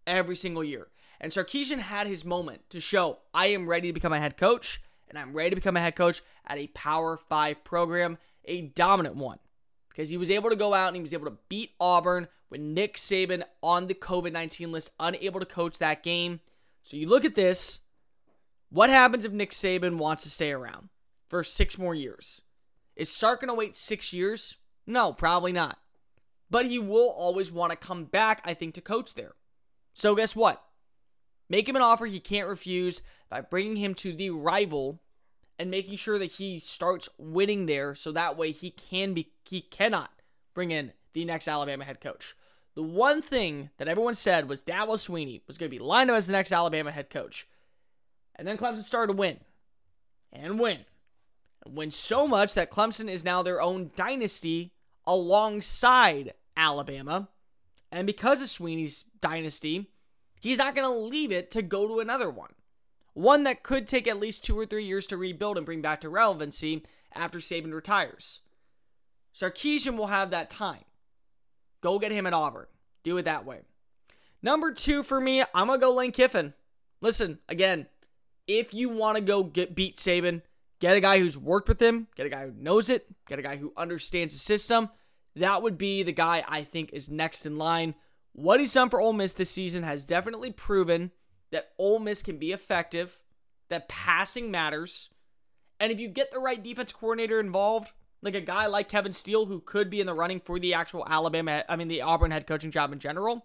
every 0.06 0.36
single 0.36 0.64
year. 0.64 0.88
And 1.20 1.32
Sarkisian 1.32 1.78
had 1.78 2.06
his 2.06 2.24
moment 2.24 2.68
to 2.70 2.80
show 2.80 3.18
I 3.32 3.46
am 3.46 3.68
ready 3.68 3.88
to 3.88 3.94
become 3.94 4.12
a 4.12 4.20
head 4.20 4.36
coach, 4.36 4.80
and 5.08 5.18
I'm 5.18 5.32
ready 5.32 5.50
to 5.50 5.56
become 5.56 5.76
a 5.76 5.80
head 5.80 5.96
coach 5.96 6.22
at 6.46 6.58
a 6.58 6.66
Power 6.68 7.16
5 7.16 7.64
program, 7.64 8.18
a 8.44 8.62
dominant 8.62 9.16
one. 9.16 9.38
Because 9.88 10.10
he 10.10 10.18
was 10.18 10.30
able 10.30 10.50
to 10.50 10.56
go 10.56 10.74
out 10.74 10.88
and 10.88 10.96
he 10.96 11.02
was 11.02 11.14
able 11.14 11.26
to 11.26 11.38
beat 11.48 11.72
Auburn 11.80 12.28
with 12.50 12.60
Nick 12.60 12.96
Saban 12.96 13.42
on 13.62 13.86
the 13.86 13.94
COVID 13.94 14.32
19 14.32 14.70
list, 14.70 14.90
unable 15.00 15.40
to 15.40 15.46
coach 15.46 15.78
that 15.78 16.02
game. 16.02 16.40
So 16.82 16.96
you 16.96 17.08
look 17.08 17.24
at 17.24 17.34
this. 17.34 17.80
What 18.68 18.90
happens 18.90 19.24
if 19.24 19.32
Nick 19.32 19.52
Saban 19.52 19.96
wants 19.96 20.22
to 20.24 20.30
stay 20.30 20.52
around 20.52 20.90
for 21.28 21.42
six 21.42 21.78
more 21.78 21.94
years? 21.94 22.42
Is 22.94 23.08
Sark 23.10 23.40
going 23.40 23.48
to 23.48 23.54
wait 23.54 23.74
six 23.74 24.12
years? 24.12 24.56
No, 24.86 25.12
probably 25.12 25.52
not. 25.52 25.78
But 26.50 26.66
he 26.66 26.78
will 26.78 27.10
always 27.10 27.50
want 27.50 27.70
to 27.72 27.76
come 27.76 28.04
back, 28.04 28.40
I 28.44 28.54
think, 28.54 28.74
to 28.74 28.80
coach 28.80 29.14
there. 29.14 29.34
So 29.96 30.14
guess 30.14 30.36
what? 30.36 30.62
Make 31.48 31.66
him 31.66 31.74
an 31.74 31.80
offer 31.80 32.04
he 32.04 32.20
can't 32.20 32.48
refuse 32.48 33.00
by 33.30 33.40
bringing 33.40 33.76
him 33.76 33.94
to 33.94 34.12
the 34.12 34.28
rival 34.28 35.00
and 35.58 35.70
making 35.70 35.96
sure 35.96 36.18
that 36.18 36.32
he 36.32 36.60
starts 36.60 37.08
winning 37.16 37.64
there 37.64 37.94
so 37.94 38.12
that 38.12 38.36
way 38.36 38.52
he 38.52 38.70
can 38.70 39.14
be 39.14 39.32
he 39.42 39.62
cannot 39.62 40.10
bring 40.52 40.70
in 40.70 40.92
the 41.14 41.24
next 41.24 41.48
Alabama 41.48 41.84
head 41.84 42.02
coach. 42.02 42.36
The 42.74 42.82
one 42.82 43.22
thing 43.22 43.70
that 43.78 43.88
everyone 43.88 44.14
said 44.14 44.50
was 44.50 44.62
Dabo 44.62 44.96
Swinney 44.96 45.40
was 45.46 45.56
going 45.56 45.70
to 45.70 45.76
be 45.76 45.82
lined 45.82 46.10
up 46.10 46.16
as 46.16 46.26
the 46.26 46.32
next 46.32 46.52
Alabama 46.52 46.90
head 46.90 47.08
coach. 47.08 47.48
And 48.34 48.46
then 48.46 48.58
Clemson 48.58 48.82
started 48.82 49.14
to 49.14 49.18
win 49.18 49.40
and 50.30 50.60
win. 50.60 50.80
And 51.64 51.74
win 51.74 51.90
so 51.90 52.28
much 52.28 52.52
that 52.52 52.70
Clemson 52.70 53.08
is 53.08 53.24
now 53.24 53.42
their 53.42 53.62
own 53.62 53.92
dynasty 53.96 54.74
alongside 55.06 56.34
Alabama. 56.54 57.30
And 57.96 58.06
because 58.06 58.42
of 58.42 58.48
Swinney's 58.48 59.06
dynasty, 59.22 59.86
he's 60.42 60.58
not 60.58 60.74
going 60.74 60.86
to 60.86 61.08
leave 61.08 61.32
it 61.32 61.50
to 61.52 61.62
go 61.62 61.88
to 61.88 62.00
another 62.00 62.28
one. 62.28 62.52
One 63.14 63.44
that 63.44 63.62
could 63.62 63.88
take 63.88 64.06
at 64.06 64.20
least 64.20 64.44
two 64.44 64.58
or 64.58 64.66
three 64.66 64.84
years 64.84 65.06
to 65.06 65.16
rebuild 65.16 65.56
and 65.56 65.64
bring 65.64 65.80
back 65.80 66.02
to 66.02 66.10
relevancy 66.10 66.84
after 67.14 67.38
Saban 67.38 67.72
retires. 67.72 68.40
Sarkisian 69.34 69.96
will 69.96 70.08
have 70.08 70.30
that 70.30 70.50
time. 70.50 70.84
Go 71.80 71.98
get 71.98 72.12
him 72.12 72.26
at 72.26 72.34
Auburn. 72.34 72.66
Do 73.02 73.16
it 73.16 73.22
that 73.22 73.46
way. 73.46 73.60
Number 74.42 74.72
two 74.72 75.02
for 75.02 75.18
me, 75.18 75.40
I'm 75.54 75.68
gonna 75.68 75.78
go 75.78 75.94
Lane 75.94 76.12
Kiffin. 76.12 76.52
Listen, 77.00 77.38
again, 77.48 77.86
if 78.46 78.74
you 78.74 78.90
want 78.90 79.16
to 79.16 79.22
go 79.22 79.42
get 79.42 79.74
beat 79.74 79.96
Saban, 79.96 80.42
get 80.80 80.98
a 80.98 81.00
guy 81.00 81.18
who's 81.18 81.38
worked 81.38 81.70
with 81.70 81.80
him, 81.80 82.08
get 82.14 82.26
a 82.26 82.30
guy 82.30 82.44
who 82.44 82.52
knows 82.58 82.90
it, 82.90 83.06
get 83.26 83.38
a 83.38 83.42
guy 83.42 83.56
who 83.56 83.72
understands 83.74 84.34
the 84.34 84.40
system. 84.40 84.90
That 85.36 85.62
would 85.62 85.78
be 85.78 86.02
the 86.02 86.12
guy 86.12 86.42
I 86.48 86.62
think 86.62 86.90
is 86.92 87.10
next 87.10 87.46
in 87.46 87.56
line. 87.56 87.94
What 88.32 88.60
he's 88.60 88.72
done 88.72 88.90
for 88.90 89.00
Ole 89.00 89.12
Miss 89.12 89.32
this 89.32 89.50
season 89.50 89.82
has 89.82 90.04
definitely 90.04 90.50
proven 90.50 91.12
that 91.52 91.70
Ole 91.78 92.00
Miss 92.00 92.22
can 92.22 92.38
be 92.38 92.52
effective, 92.52 93.20
that 93.68 93.88
passing 93.88 94.50
matters, 94.50 95.10
and 95.78 95.92
if 95.92 96.00
you 96.00 96.08
get 96.08 96.30
the 96.30 96.38
right 96.38 96.62
defense 96.62 96.92
coordinator 96.92 97.38
involved, 97.38 97.92
like 98.22 98.34
a 98.34 98.40
guy 98.40 98.66
like 98.66 98.88
Kevin 98.88 99.12
Steele 99.12 99.46
who 99.46 99.60
could 99.60 99.90
be 99.90 100.00
in 100.00 100.06
the 100.06 100.14
running 100.14 100.40
for 100.40 100.58
the 100.58 100.74
actual 100.74 101.06
Alabama, 101.06 101.64
I 101.68 101.76
mean 101.76 101.88
the 101.88 102.02
Auburn 102.02 102.30
head 102.30 102.46
coaching 102.46 102.70
job 102.70 102.92
in 102.92 102.98
general, 102.98 103.44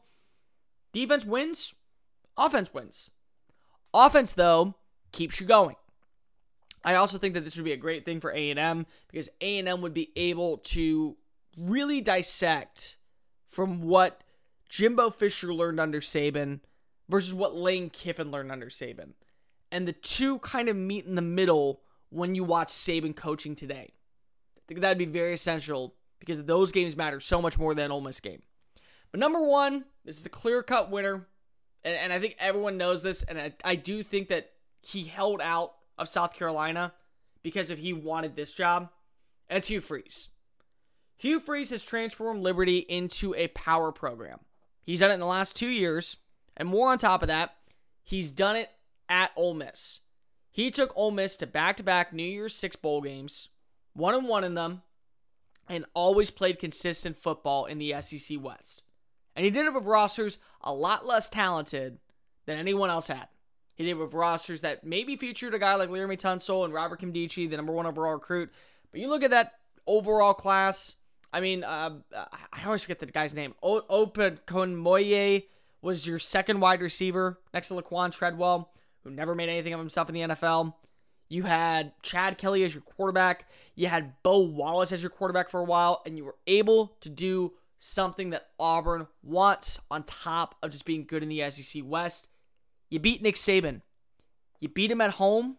defense 0.94 1.26
wins, 1.26 1.74
offense 2.38 2.74
wins. 2.74 3.12
Offense 3.94 4.34
though 4.34 4.76
keeps 5.12 5.40
you 5.40 5.46
going. 5.46 5.76
I 6.84 6.96
also 6.96 7.18
think 7.18 7.36
that 7.36 7.44
this 7.44 7.58
would 7.58 7.66
be 7.66 7.74
a 7.74 7.78
great 7.78 8.06
thing 8.06 8.20
for 8.22 8.32
A&M 8.32 8.88
because 9.12 9.30
A&M 9.40 9.82
would 9.82 9.94
be 9.94 10.12
able 10.16 10.58
to 10.58 11.16
really 11.58 12.02
dissect 12.02 12.98
from 13.48 13.82
what 13.82 14.24
Jimbo 14.70 15.10
Fisher 15.10 15.54
learned 15.54 15.80
under 15.80 16.00
Saban 16.00 16.62
versus 17.10 17.34
what 17.34 17.56
Lane 17.56 17.90
Kiffin 17.90 18.32
learned 18.32 18.52
under 18.52 18.68
Saban. 18.68 19.14
And 19.72 19.88
the 19.88 19.94
two 19.94 20.40
kind 20.40 20.70
of 20.70 20.76
meet 20.76 21.06
in 21.06 21.16
the 21.16 21.22
middle 21.22 21.82
when 22.10 22.36
you 22.36 22.44
watch 22.44 22.70
Saban 22.70 23.16
coaching 23.16 23.56
today. 23.56 23.94
I 24.58 24.62
think 24.68 24.82
that'd 24.82 24.98
be 24.98 25.06
very 25.06 25.34
essential 25.34 25.96
because 26.20 26.44
those 26.44 26.72
games 26.72 26.96
matter 26.96 27.20
so 27.20 27.42
much 27.42 27.58
more 27.58 27.74
than 27.74 27.86
an 27.86 27.92
Ole 27.92 28.02
Miss 28.02 28.20
game. 28.20 28.42
But 29.12 29.20
number 29.20 29.46
one, 29.46 29.86
this 30.06 30.18
is 30.18 30.26
a 30.26 30.30
clear 30.30 30.64
cut 30.64 30.90
winner. 30.90 31.28
And, 31.84 31.96
and 31.96 32.14
I 32.14 32.20
think 32.20 32.36
everyone 32.40 32.78
knows 32.78 33.04
this. 33.04 33.24
And 33.24 33.40
I, 33.40 33.54
I 33.66 33.76
do 33.76 34.04
think 34.04 34.30
that 34.30 34.52
he 34.82 35.04
held 35.04 35.42
out 35.42 35.74
of 35.98 36.08
South 36.08 36.34
Carolina 36.34 36.94
because 37.44 37.70
if 37.70 37.80
he 37.80 37.92
wanted 37.94 38.36
this 38.36 38.52
job, 38.52 38.90
and 39.50 39.58
it's 39.58 39.68
Hugh 39.68 39.82
Freeze. 39.82 40.30
Hugh 41.22 41.40
Freeze 41.40 41.70
has 41.70 41.84
transformed 41.84 42.42
Liberty 42.42 42.80
into 42.80 43.36
a 43.36 43.48
power 43.50 43.92
program. 43.92 44.40
He's 44.82 45.02
done 45.02 45.12
it 45.12 45.14
in 45.14 45.20
the 45.20 45.28
last 45.28 45.56
two 45.56 45.68
years, 45.68 46.18
and 46.58 46.68
more 46.68 46.90
on 46.90 46.98
top 46.98 47.22
of 47.22 47.28
that, 47.28 47.58
he's 48.02 48.32
done 48.32 48.56
it 48.56 48.72
at 49.08 49.30
Ole 49.36 49.54
Miss. 49.54 50.00
He 50.50 50.72
took 50.72 50.92
Ole 50.96 51.12
Miss 51.12 51.36
to 51.38 51.46
back-to-back 51.46 52.12
New 52.12 52.24
Year's 52.24 52.56
Six 52.56 52.76
bowl 52.76 53.02
games, 53.02 53.50
one 53.94 54.16
and 54.16 54.28
one 54.28 54.44
in 54.44 54.56
them, 54.56 54.82
and 55.70 55.86
always 55.94 56.32
played 56.32 56.58
consistent 56.58 57.16
football 57.16 57.66
in 57.66 57.78
the 57.78 57.94
SEC 58.02 58.42
West. 58.42 58.82
And 59.36 59.46
he 59.46 59.52
did 59.52 59.68
it 59.68 59.76
with 59.76 59.86
rosters 59.86 60.40
a 60.62 60.74
lot 60.74 61.06
less 61.06 61.30
talented 61.30 62.00
than 62.48 62.58
anyone 62.58 62.90
else 62.90 63.06
had. 63.06 63.28
He 63.76 63.84
did 63.84 63.92
it 63.92 64.00
with 64.00 64.16
rosters 64.16 64.62
that 64.62 64.84
maybe 64.84 65.16
featured 65.16 65.54
a 65.54 65.60
guy 65.60 65.76
like 65.76 65.90
Laremy 65.90 66.18
Tunsil 66.18 66.66
and 66.66 66.74
Robert 66.74 67.00
Nkemdiche, 67.00 67.48
the 67.48 67.58
number 67.58 67.74
one 67.74 67.86
overall 67.86 68.14
recruit. 68.14 68.52
But 68.92 69.02
you 69.02 69.08
look 69.08 69.22
at 69.22 69.30
that 69.30 69.52
overall 69.86 70.34
class. 70.34 70.96
I 71.34 71.40
mean, 71.40 71.64
uh, 71.64 72.00
I 72.54 72.66
always 72.66 72.82
forget 72.84 73.00
the 73.00 73.06
guy's 73.06 73.34
name. 73.34 73.54
O- 73.64 73.86
Open 73.90 74.40
Konmoye 74.46 75.46
was 75.82 76.06
your 76.06 76.20
second 76.20 76.60
wide 76.60 76.82
receiver 76.82 77.40
next 77.54 77.70
to 77.70 77.76
Laquan 77.76 78.12
Treadwell, 78.12 78.72
who 79.04 79.10
never 79.10 79.34
made 79.34 79.50
anything 79.50 79.74
of 79.74 79.80
himself 79.80 80.10
in 80.10 80.16
the 80.16 80.22
NFL. 80.22 80.74
You 81.30 81.44
had 81.44 81.94
Chad 82.04 82.38
Kelly 82.38 82.64
as 82.64 82.74
your 82.74 82.84
quarterback. 82.84 83.48
You 83.76 83.88
had 83.88 84.22
Bo 84.22 84.40
Wallace 84.40 84.92
as 84.92 85.02
your 85.02 85.10
quarterback 85.10 85.50
for 85.50 85.62
a 85.62 85.66
while, 85.66 86.02
and 86.06 86.18
you 86.18 86.26
were 86.26 86.36
able 86.46 86.98
to 87.00 87.10
do 87.10 87.54
something 87.80 88.32
that 88.32 88.50
Auburn 88.60 89.08
wants 89.24 89.80
on 89.90 90.04
top 90.04 90.56
of 90.62 90.72
just 90.72 90.86
being 90.86 91.06
good 91.06 91.24
in 91.24 91.30
the 91.30 91.50
SEC 91.50 91.82
West. 91.86 92.28
You 92.90 93.00
beat 93.00 93.22
Nick 93.22 93.36
Saban. 93.36 93.82
You 94.60 94.68
beat 94.68 94.92
him 94.92 95.02
at 95.02 95.12
home, 95.12 95.58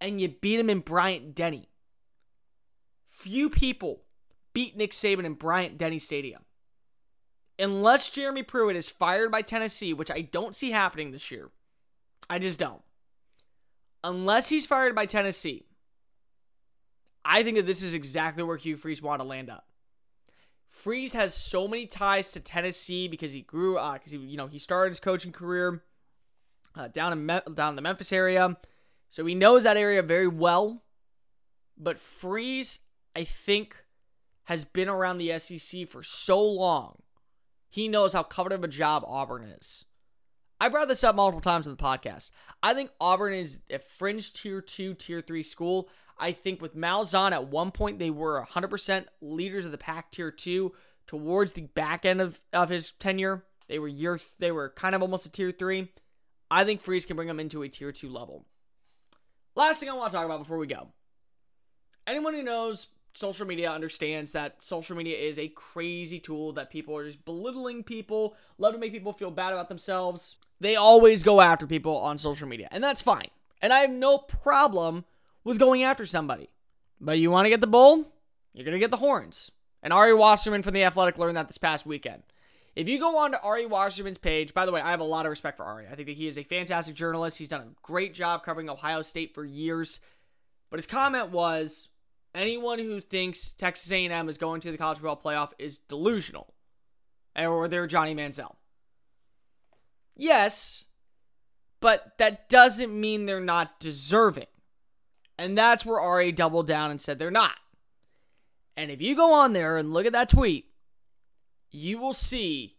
and 0.00 0.20
you 0.20 0.28
beat 0.28 0.58
him 0.58 0.68
in 0.68 0.80
Bryant 0.80 1.34
Denny. 1.36 1.68
Few 3.08 3.48
people 3.48 4.02
beat 4.52 4.76
Nick 4.76 4.92
Saban 4.92 5.24
in 5.24 5.34
Bryant 5.34 5.78
Denny 5.78 5.98
Stadium. 5.98 6.42
Unless 7.58 8.10
Jeremy 8.10 8.42
Pruitt 8.42 8.76
is 8.76 8.88
fired 8.88 9.30
by 9.30 9.42
Tennessee, 9.42 9.92
which 9.92 10.10
I 10.10 10.22
don't 10.22 10.56
see 10.56 10.70
happening 10.70 11.10
this 11.10 11.30
year. 11.30 11.50
I 12.28 12.38
just 12.38 12.58
don't. 12.58 12.82
Unless 14.02 14.48
he's 14.48 14.66
fired 14.66 14.94
by 14.94 15.04
Tennessee, 15.04 15.66
I 17.24 17.42
think 17.42 17.56
that 17.56 17.66
this 17.66 17.82
is 17.82 17.92
exactly 17.92 18.42
where 18.42 18.56
Hugh 18.56 18.76
Freeze 18.76 19.02
want 19.02 19.20
to 19.20 19.26
land 19.26 19.50
up. 19.50 19.66
Freeze 20.68 21.12
has 21.12 21.34
so 21.34 21.68
many 21.68 21.86
ties 21.86 22.30
to 22.32 22.40
Tennessee 22.40 23.08
because 23.08 23.32
he 23.32 23.42
grew, 23.42 23.76
up, 23.76 23.94
because 23.94 24.14
uh, 24.14 24.18
he, 24.18 24.24
you 24.24 24.36
know, 24.36 24.46
he 24.46 24.58
started 24.58 24.90
his 24.90 25.00
coaching 25.00 25.32
career 25.32 25.82
uh, 26.76 26.88
down 26.88 27.12
in 27.12 27.26
Me- 27.26 27.40
down 27.54 27.70
in 27.70 27.76
the 27.76 27.82
Memphis 27.82 28.12
area, 28.12 28.56
so 29.10 29.26
he 29.26 29.34
knows 29.34 29.64
that 29.64 29.76
area 29.76 30.02
very 30.02 30.28
well. 30.28 30.84
But 31.76 31.98
Freeze, 31.98 32.78
I 33.16 33.24
think, 33.24 33.84
has 34.50 34.64
been 34.64 34.88
around 34.88 35.18
the 35.18 35.38
SEC 35.38 35.86
for 35.86 36.02
so 36.02 36.42
long, 36.42 36.96
he 37.68 37.86
knows 37.86 38.14
how 38.14 38.24
coveted 38.24 38.58
of 38.58 38.64
a 38.64 38.68
job 38.68 39.04
Auburn 39.06 39.44
is. 39.44 39.84
I 40.60 40.68
brought 40.68 40.88
this 40.88 41.04
up 41.04 41.14
multiple 41.14 41.40
times 41.40 41.68
in 41.68 41.72
the 41.72 41.80
podcast. 41.80 42.32
I 42.60 42.74
think 42.74 42.90
Auburn 43.00 43.32
is 43.32 43.60
a 43.70 43.78
fringe 43.78 44.32
tier 44.32 44.60
two, 44.60 44.94
tier 44.94 45.20
three 45.20 45.44
school. 45.44 45.88
I 46.18 46.32
think 46.32 46.60
with 46.60 46.74
Malzahn 46.74 47.30
at 47.30 47.46
one 47.46 47.70
point 47.70 48.00
they 48.00 48.10
were 48.10 48.44
100% 48.44 49.04
leaders 49.20 49.64
of 49.64 49.70
the 49.70 49.78
pack 49.78 50.10
tier 50.10 50.32
two. 50.32 50.72
Towards 51.06 51.52
the 51.52 51.66
back 51.66 52.04
end 52.04 52.20
of, 52.20 52.40
of 52.52 52.70
his 52.70 52.90
tenure, 52.98 53.44
they 53.68 53.78
were 53.78 53.86
year 53.86 54.18
they 54.40 54.50
were 54.50 54.70
kind 54.70 54.96
of 54.96 55.02
almost 55.02 55.26
a 55.26 55.30
tier 55.30 55.52
three. 55.52 55.92
I 56.50 56.64
think 56.64 56.80
Freeze 56.80 57.06
can 57.06 57.14
bring 57.14 57.28
them 57.28 57.38
into 57.38 57.62
a 57.62 57.68
tier 57.68 57.92
two 57.92 58.10
level. 58.10 58.46
Last 59.54 59.78
thing 59.78 59.88
I 59.88 59.92
want 59.92 60.10
to 60.10 60.16
talk 60.16 60.26
about 60.26 60.40
before 60.40 60.58
we 60.58 60.66
go. 60.66 60.88
Anyone 62.04 62.34
who 62.34 62.42
knows 62.42 62.88
social 63.14 63.46
media 63.46 63.70
understands 63.70 64.32
that 64.32 64.62
social 64.62 64.96
media 64.96 65.16
is 65.16 65.38
a 65.38 65.48
crazy 65.48 66.20
tool 66.20 66.52
that 66.52 66.70
people 66.70 66.96
are 66.96 67.04
just 67.04 67.24
belittling 67.24 67.82
people, 67.82 68.36
love 68.58 68.74
to 68.74 68.78
make 68.78 68.92
people 68.92 69.12
feel 69.12 69.30
bad 69.30 69.52
about 69.52 69.68
themselves. 69.68 70.36
They 70.60 70.76
always 70.76 71.22
go 71.22 71.40
after 71.40 71.66
people 71.66 71.96
on 71.96 72.18
social 72.18 72.46
media, 72.46 72.68
and 72.70 72.82
that's 72.82 73.02
fine. 73.02 73.28
And 73.62 73.72
I 73.72 73.80
have 73.80 73.90
no 73.90 74.18
problem 74.18 75.04
with 75.44 75.58
going 75.58 75.82
after 75.82 76.06
somebody. 76.06 76.50
But 77.00 77.18
you 77.18 77.30
want 77.30 77.46
to 77.46 77.50
get 77.50 77.60
the 77.60 77.66
bull, 77.66 78.12
you're 78.52 78.64
going 78.64 78.74
to 78.74 78.78
get 78.78 78.90
the 78.90 78.98
horns. 78.98 79.50
And 79.82 79.92
Ari 79.92 80.14
Wasserman 80.14 80.62
from 80.62 80.74
The 80.74 80.84
Athletic 80.84 81.18
learned 81.18 81.36
that 81.36 81.48
this 81.48 81.58
past 81.58 81.86
weekend. 81.86 82.22
If 82.76 82.88
you 82.88 83.00
go 83.00 83.18
on 83.18 83.32
to 83.32 83.42
Ari 83.42 83.66
Wasserman's 83.66 84.18
page, 84.18 84.54
by 84.54 84.64
the 84.64 84.72
way, 84.72 84.80
I 84.80 84.90
have 84.90 85.00
a 85.00 85.04
lot 85.04 85.26
of 85.26 85.30
respect 85.30 85.56
for 85.56 85.64
Ari. 85.64 85.86
I 85.90 85.94
think 85.94 86.08
that 86.08 86.16
he 86.16 86.26
is 86.26 86.38
a 86.38 86.44
fantastic 86.44 86.94
journalist. 86.94 87.38
He's 87.38 87.48
done 87.48 87.60
a 87.62 87.82
great 87.82 88.14
job 88.14 88.44
covering 88.44 88.70
Ohio 88.70 89.02
State 89.02 89.34
for 89.34 89.44
years. 89.44 90.00
But 90.70 90.78
his 90.78 90.86
comment 90.86 91.30
was 91.30 91.88
anyone 92.34 92.78
who 92.78 93.00
thinks 93.00 93.52
Texas 93.52 93.90
A&M 93.90 94.28
is 94.28 94.38
going 94.38 94.60
to 94.62 94.70
the 94.70 94.78
college 94.78 94.98
football 94.98 95.20
playoff 95.22 95.52
is 95.58 95.78
delusional. 95.78 96.54
Or 97.38 97.68
they're 97.68 97.86
Johnny 97.86 98.14
Manziel. 98.14 98.56
Yes, 100.16 100.84
but 101.80 102.18
that 102.18 102.48
doesn't 102.48 102.98
mean 102.98 103.24
they're 103.24 103.40
not 103.40 103.80
deserving. 103.80 104.46
And 105.38 105.56
that's 105.56 105.86
where 105.86 106.00
Ari 106.00 106.32
doubled 106.32 106.66
down 106.66 106.90
and 106.90 107.00
said 107.00 107.18
they're 107.18 107.30
not. 107.30 107.54
And 108.76 108.90
if 108.90 109.00
you 109.00 109.16
go 109.16 109.32
on 109.32 109.52
there 109.52 109.76
and 109.76 109.92
look 109.92 110.06
at 110.06 110.12
that 110.12 110.28
tweet, 110.28 110.66
you 111.70 111.98
will 111.98 112.12
see 112.12 112.76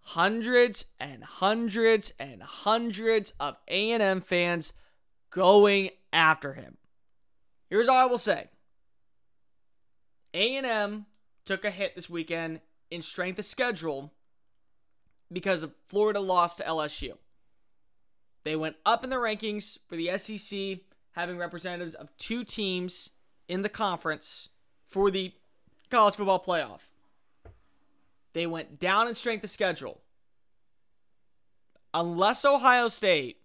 hundreds 0.00 0.86
and 0.98 1.22
hundreds 1.22 2.12
and 2.18 2.42
hundreds 2.42 3.32
of 3.38 3.56
A&M 3.68 4.22
fans 4.22 4.72
going 5.30 5.90
after 6.12 6.54
him. 6.54 6.78
Here's 7.68 7.88
all 7.88 7.98
I 7.98 8.06
will 8.06 8.16
say. 8.16 8.48
A&M 10.38 11.06
took 11.44 11.64
a 11.64 11.70
hit 11.70 11.96
this 11.96 12.08
weekend 12.08 12.60
in 12.92 13.02
strength 13.02 13.40
of 13.40 13.44
schedule 13.44 14.12
because 15.32 15.64
of 15.64 15.74
Florida 15.88 16.20
lost 16.20 16.58
to 16.58 16.64
LSU. 16.64 17.14
They 18.44 18.54
went 18.54 18.76
up 18.86 19.02
in 19.02 19.10
the 19.10 19.16
rankings 19.16 19.78
for 19.88 19.96
the 19.96 20.16
SEC, 20.16 20.78
having 21.12 21.38
representatives 21.38 21.94
of 21.94 22.16
two 22.18 22.44
teams 22.44 23.10
in 23.48 23.62
the 23.62 23.68
conference 23.68 24.48
for 24.86 25.10
the 25.10 25.32
college 25.90 26.14
football 26.14 26.42
playoff. 26.42 26.92
They 28.32 28.46
went 28.46 28.78
down 28.78 29.08
in 29.08 29.16
strength 29.16 29.42
of 29.42 29.50
schedule. 29.50 30.02
Unless 31.92 32.44
Ohio 32.44 32.86
State, 32.86 33.40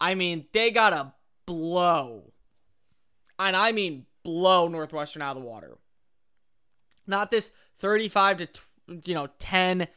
I 0.00 0.14
mean, 0.14 0.46
they 0.52 0.70
got 0.70 0.92
a 0.92 1.14
blow. 1.46 2.32
And 3.40 3.56
I 3.56 3.72
mean 3.72 4.06
blow 4.22 4.68
Northwestern 4.68 5.22
out 5.22 5.36
of 5.36 5.42
the 5.42 5.48
water. 5.48 5.78
Not 7.06 7.30
this 7.30 7.52
35 7.78 8.36
to 8.38 8.48
you 9.04 9.14
know 9.14 9.28
10. 9.38 9.88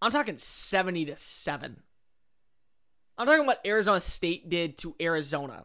I'm 0.00 0.10
talking 0.10 0.38
70 0.38 1.06
to 1.06 1.16
7. 1.16 1.82
I'm 3.16 3.26
talking 3.26 3.46
what 3.46 3.64
Arizona 3.66 4.00
State 4.00 4.48
did 4.48 4.78
to 4.78 4.94
Arizona. 5.00 5.64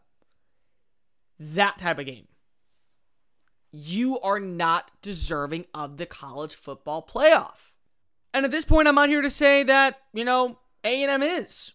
That 1.40 1.78
type 1.78 2.00
of 2.00 2.06
game. 2.06 2.28
You 3.72 4.20
are 4.22 4.40
not 4.40 4.92
deserving 5.02 5.66
of 5.74 5.98
the 5.98 6.06
college 6.06 6.56
football 6.56 7.08
playoff. 7.08 7.72
And 8.34 8.46
at 8.46 8.52
this 8.52 8.66
point 8.66 8.88
I'm 8.88 8.96
not 8.96 9.10
here 9.10 9.22
to 9.22 9.30
say 9.30 9.64
that, 9.64 10.00
you 10.14 10.24
know, 10.24 10.60
A&M 10.84 11.22
is 11.22 11.74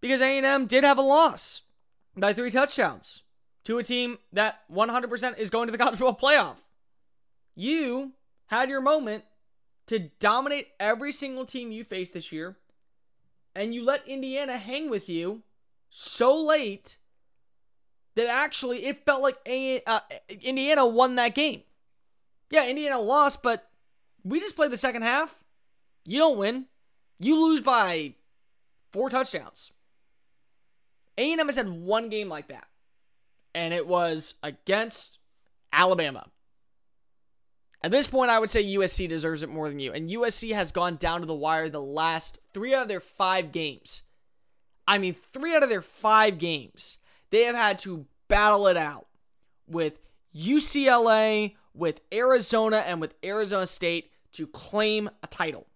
because 0.00 0.20
A&M 0.20 0.66
did 0.66 0.84
have 0.84 0.98
a 0.98 1.02
loss 1.02 1.62
by 2.16 2.32
3 2.32 2.50
touchdowns 2.50 3.22
to 3.68 3.76
a 3.76 3.84
team 3.84 4.16
that 4.32 4.60
100% 4.72 5.38
is 5.38 5.50
going 5.50 5.68
to 5.68 5.72
the 5.72 5.76
college 5.84 5.98
football 5.98 6.16
playoff. 6.16 6.56
You 7.54 8.12
had 8.46 8.70
your 8.70 8.80
moment 8.80 9.24
to 9.88 10.08
dominate 10.18 10.68
every 10.80 11.12
single 11.12 11.44
team 11.44 11.70
you 11.70 11.84
faced 11.84 12.14
this 12.14 12.32
year, 12.32 12.56
and 13.54 13.74
you 13.74 13.84
let 13.84 14.08
Indiana 14.08 14.56
hang 14.56 14.88
with 14.88 15.10
you 15.10 15.42
so 15.90 16.40
late 16.40 16.96
that 18.14 18.26
actually 18.26 18.86
it 18.86 19.04
felt 19.04 19.20
like 19.20 19.36
a, 19.44 19.82
uh, 19.86 20.00
Indiana 20.40 20.86
won 20.86 21.16
that 21.16 21.34
game. 21.34 21.62
Yeah, 22.50 22.66
Indiana 22.66 22.98
lost, 22.98 23.42
but 23.42 23.68
we 24.24 24.40
just 24.40 24.56
played 24.56 24.70
the 24.70 24.78
second 24.78 25.02
half. 25.02 25.44
You 26.06 26.18
don't 26.18 26.38
win. 26.38 26.68
You 27.20 27.38
lose 27.38 27.60
by 27.60 28.14
four 28.92 29.10
touchdowns. 29.10 29.72
A&M 31.18 31.38
has 31.44 31.56
had 31.56 31.68
one 31.68 32.08
game 32.08 32.30
like 32.30 32.48
that 32.48 32.66
and 33.54 33.74
it 33.74 33.86
was 33.86 34.34
against 34.42 35.18
Alabama. 35.72 36.26
At 37.82 37.92
this 37.92 38.08
point, 38.08 38.30
I 38.30 38.38
would 38.38 38.50
say 38.50 38.64
USC 38.64 39.08
deserves 39.08 39.42
it 39.42 39.48
more 39.48 39.68
than 39.68 39.78
you. 39.78 39.92
And 39.92 40.10
USC 40.10 40.52
has 40.52 40.72
gone 40.72 40.96
down 40.96 41.20
to 41.20 41.26
the 41.26 41.34
wire 41.34 41.68
the 41.68 41.80
last 41.80 42.38
three 42.52 42.74
out 42.74 42.82
of 42.82 42.88
their 42.88 43.00
five 43.00 43.52
games. 43.52 44.02
I 44.86 44.98
mean, 44.98 45.14
three 45.32 45.54
out 45.54 45.62
of 45.62 45.68
their 45.68 45.82
five 45.82 46.38
games, 46.38 46.98
they 47.30 47.44
have 47.44 47.54
had 47.54 47.78
to 47.80 48.06
battle 48.26 48.66
it 48.66 48.76
out 48.76 49.06
with 49.68 50.00
UCLA, 50.34 51.54
with 51.74 52.00
Arizona, 52.12 52.78
and 52.78 53.00
with 53.00 53.14
Arizona 53.24 53.66
State 53.66 54.10
to 54.32 54.46
claim 54.46 55.08
a 55.22 55.26
title. 55.26 55.66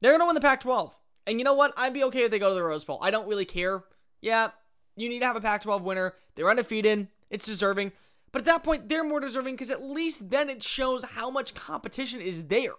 They're 0.00 0.12
going 0.12 0.20
to 0.20 0.26
win 0.26 0.34
the 0.34 0.40
Pac 0.40 0.60
12. 0.60 0.96
And 1.26 1.38
you 1.40 1.44
know 1.44 1.54
what? 1.54 1.72
I'd 1.76 1.94
be 1.94 2.04
okay 2.04 2.24
if 2.24 2.30
they 2.30 2.38
go 2.38 2.50
to 2.50 2.54
the 2.54 2.62
Rose 2.62 2.84
Bowl. 2.84 2.98
I 3.00 3.10
don't 3.10 3.28
really 3.28 3.46
care. 3.46 3.82
Yeah, 4.20 4.50
you 4.96 5.08
need 5.08 5.20
to 5.20 5.26
have 5.26 5.36
a 5.36 5.40
Pac 5.40 5.62
12 5.62 5.82
winner. 5.82 6.14
They're 6.34 6.50
undefeated. 6.50 7.08
It's 7.30 7.46
deserving. 7.46 7.92
But 8.32 8.42
at 8.42 8.46
that 8.46 8.62
point, 8.64 8.88
they're 8.88 9.04
more 9.04 9.20
deserving 9.20 9.54
because 9.54 9.70
at 9.70 9.82
least 9.82 10.30
then 10.30 10.50
it 10.50 10.62
shows 10.62 11.04
how 11.04 11.30
much 11.30 11.54
competition 11.54 12.20
is 12.20 12.46
there 12.46 12.74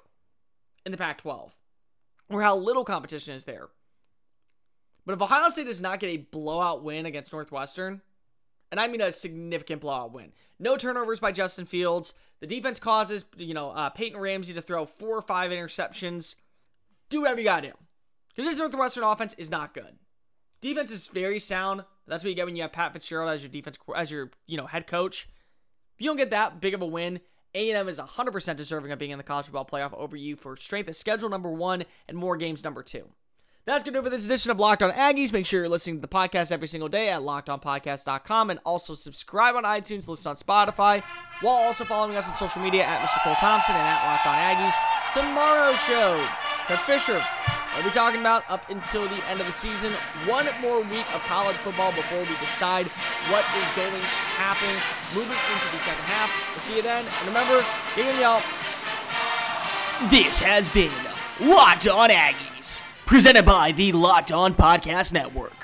in 0.85 0.91
the 0.91 0.97
Pac 0.97 1.19
12 1.19 1.55
or 2.29 2.41
how 2.41 2.55
little 2.55 2.83
competition 2.83 3.33
is 3.33 3.45
there. 3.45 3.69
But 5.05 5.13
if 5.13 5.21
Ohio 5.21 5.49
State 5.49 5.67
does 5.67 5.81
not 5.81 5.99
get 5.99 6.09
a 6.09 6.17
blowout 6.17 6.83
win 6.83 7.05
against 7.05 7.31
Northwestern, 7.31 8.01
and 8.71 8.79
I 8.79 8.87
mean 8.87 9.01
a 9.01 9.11
significant 9.11 9.81
blowout 9.81 10.11
win, 10.11 10.33
no 10.59 10.77
turnovers 10.77 11.19
by 11.19 11.31
Justin 11.31 11.65
Fields, 11.65 12.15
the 12.39 12.47
defense 12.47 12.79
causes, 12.79 13.25
you 13.37 13.53
know, 13.53 13.69
uh, 13.69 13.89
Peyton 13.91 14.19
Ramsey 14.19 14.53
to 14.53 14.61
throw 14.61 14.85
four 14.85 15.15
or 15.15 15.21
five 15.21 15.51
interceptions. 15.51 16.35
Do 17.09 17.21
whatever 17.21 17.39
you 17.39 17.45
gotta 17.45 17.67
do. 17.67 17.73
Because 18.29 18.49
this 18.51 18.57
Northwestern 18.57 19.03
offense 19.03 19.33
is 19.35 19.49
not 19.49 19.73
good. 19.73 19.97
Defense 20.59 20.91
is 20.91 21.07
very 21.07 21.39
sound. 21.39 21.85
That's 22.07 22.23
what 22.23 22.29
you 22.29 22.35
get 22.35 22.45
when 22.45 22.55
you 22.55 22.61
have 22.61 22.71
Pat 22.71 22.93
Fitzgerald 22.93 23.31
as 23.31 23.41
your 23.41 23.49
defense 23.49 23.77
as 23.95 24.11
your 24.11 24.31
you 24.47 24.57
know 24.57 24.67
head 24.67 24.87
coach. 24.87 25.27
If 25.95 26.01
you 26.01 26.09
don't 26.09 26.17
get 26.17 26.31
that 26.31 26.59
big 26.61 26.73
of 26.73 26.81
a 26.81 26.85
win, 26.85 27.21
A&M 27.53 27.87
is 27.87 27.99
100% 27.99 28.55
deserving 28.57 28.91
of 28.91 28.99
being 28.99 29.11
in 29.11 29.17
the 29.17 29.23
college 29.23 29.45
football 29.45 29.65
playoff 29.65 29.93
over 29.93 30.17
you 30.17 30.35
for 30.35 30.57
strength 30.57 30.89
of 30.89 30.95
schedule 30.95 31.29
number 31.29 31.49
one 31.49 31.85
and 32.07 32.17
more 32.17 32.35
games 32.35 32.63
number 32.63 32.83
two. 32.83 33.09
That's 33.65 33.83
going 33.83 33.93
to 33.93 33.99
do 33.99 34.01
it 34.01 34.03
for 34.03 34.09
this 34.11 34.25
edition 34.25 34.51
of 34.51 34.59
Locked 34.59 34.83
On 34.83 34.91
Aggies. 34.91 35.31
Make 35.33 35.47
sure 35.47 35.61
you're 35.61 35.69
listening 35.69 35.95
to 35.95 36.01
the 36.01 36.07
podcast 36.07 36.51
every 36.51 36.67
single 36.67 36.89
day 36.89 37.09
at 37.09 37.21
lockedonpodcast.com 37.21 38.51
and 38.51 38.59
also 38.63 38.93
subscribe 38.93 39.55
on 39.55 39.63
iTunes, 39.63 40.07
listen 40.07 40.29
on 40.29 40.35
Spotify, 40.35 41.01
while 41.41 41.55
also 41.55 41.83
following 41.83 42.15
us 42.15 42.27
on 42.29 42.35
social 42.35 42.61
media 42.61 42.83
at 42.83 42.99
Mr. 42.99 43.23
Cole 43.23 43.35
Thompson 43.35 43.73
and 43.73 43.81
at 43.81 44.05
Locked 44.05 44.27
On 44.27 44.35
Aggies. 44.35 44.94
Tomorrow's 45.15 45.79
show, 45.79 46.27
Kirk 46.67 46.79
Fisher 46.81 47.21
We'll 47.75 47.83
be 47.83 47.89
talking 47.89 48.21
about 48.21 48.45
up 48.47 48.69
until 48.69 49.03
the 49.03 49.21
end 49.27 49.41
of 49.41 49.47
the 49.47 49.51
season. 49.51 49.91
One 50.25 50.47
more 50.61 50.79
week 50.79 51.05
of 51.13 51.21
college 51.23 51.57
football 51.57 51.91
before 51.91 52.19
we 52.19 52.37
decide 52.39 52.85
what 53.27 53.43
is 53.43 53.69
going 53.75 53.91
to 53.91 54.07
happen 54.39 54.69
moving 55.13 55.35
into 55.53 55.71
the 55.73 55.79
second 55.79 56.03
half. 56.05 56.31
We'll 56.51 56.61
see 56.61 56.77
you 56.77 56.81
then. 56.81 57.05
And 57.05 57.27
remember, 57.27 57.65
give 57.97 58.17
y'all. 58.17 58.41
This 60.09 60.39
has 60.39 60.69
been 60.69 60.91
Locked 61.41 61.87
On 61.87 62.09
Aggies, 62.09 62.81
presented 63.05 63.45
by 63.45 63.73
the 63.73 63.91
Locked 63.91 64.31
On 64.31 64.53
Podcast 64.53 65.11
Network. 65.11 65.54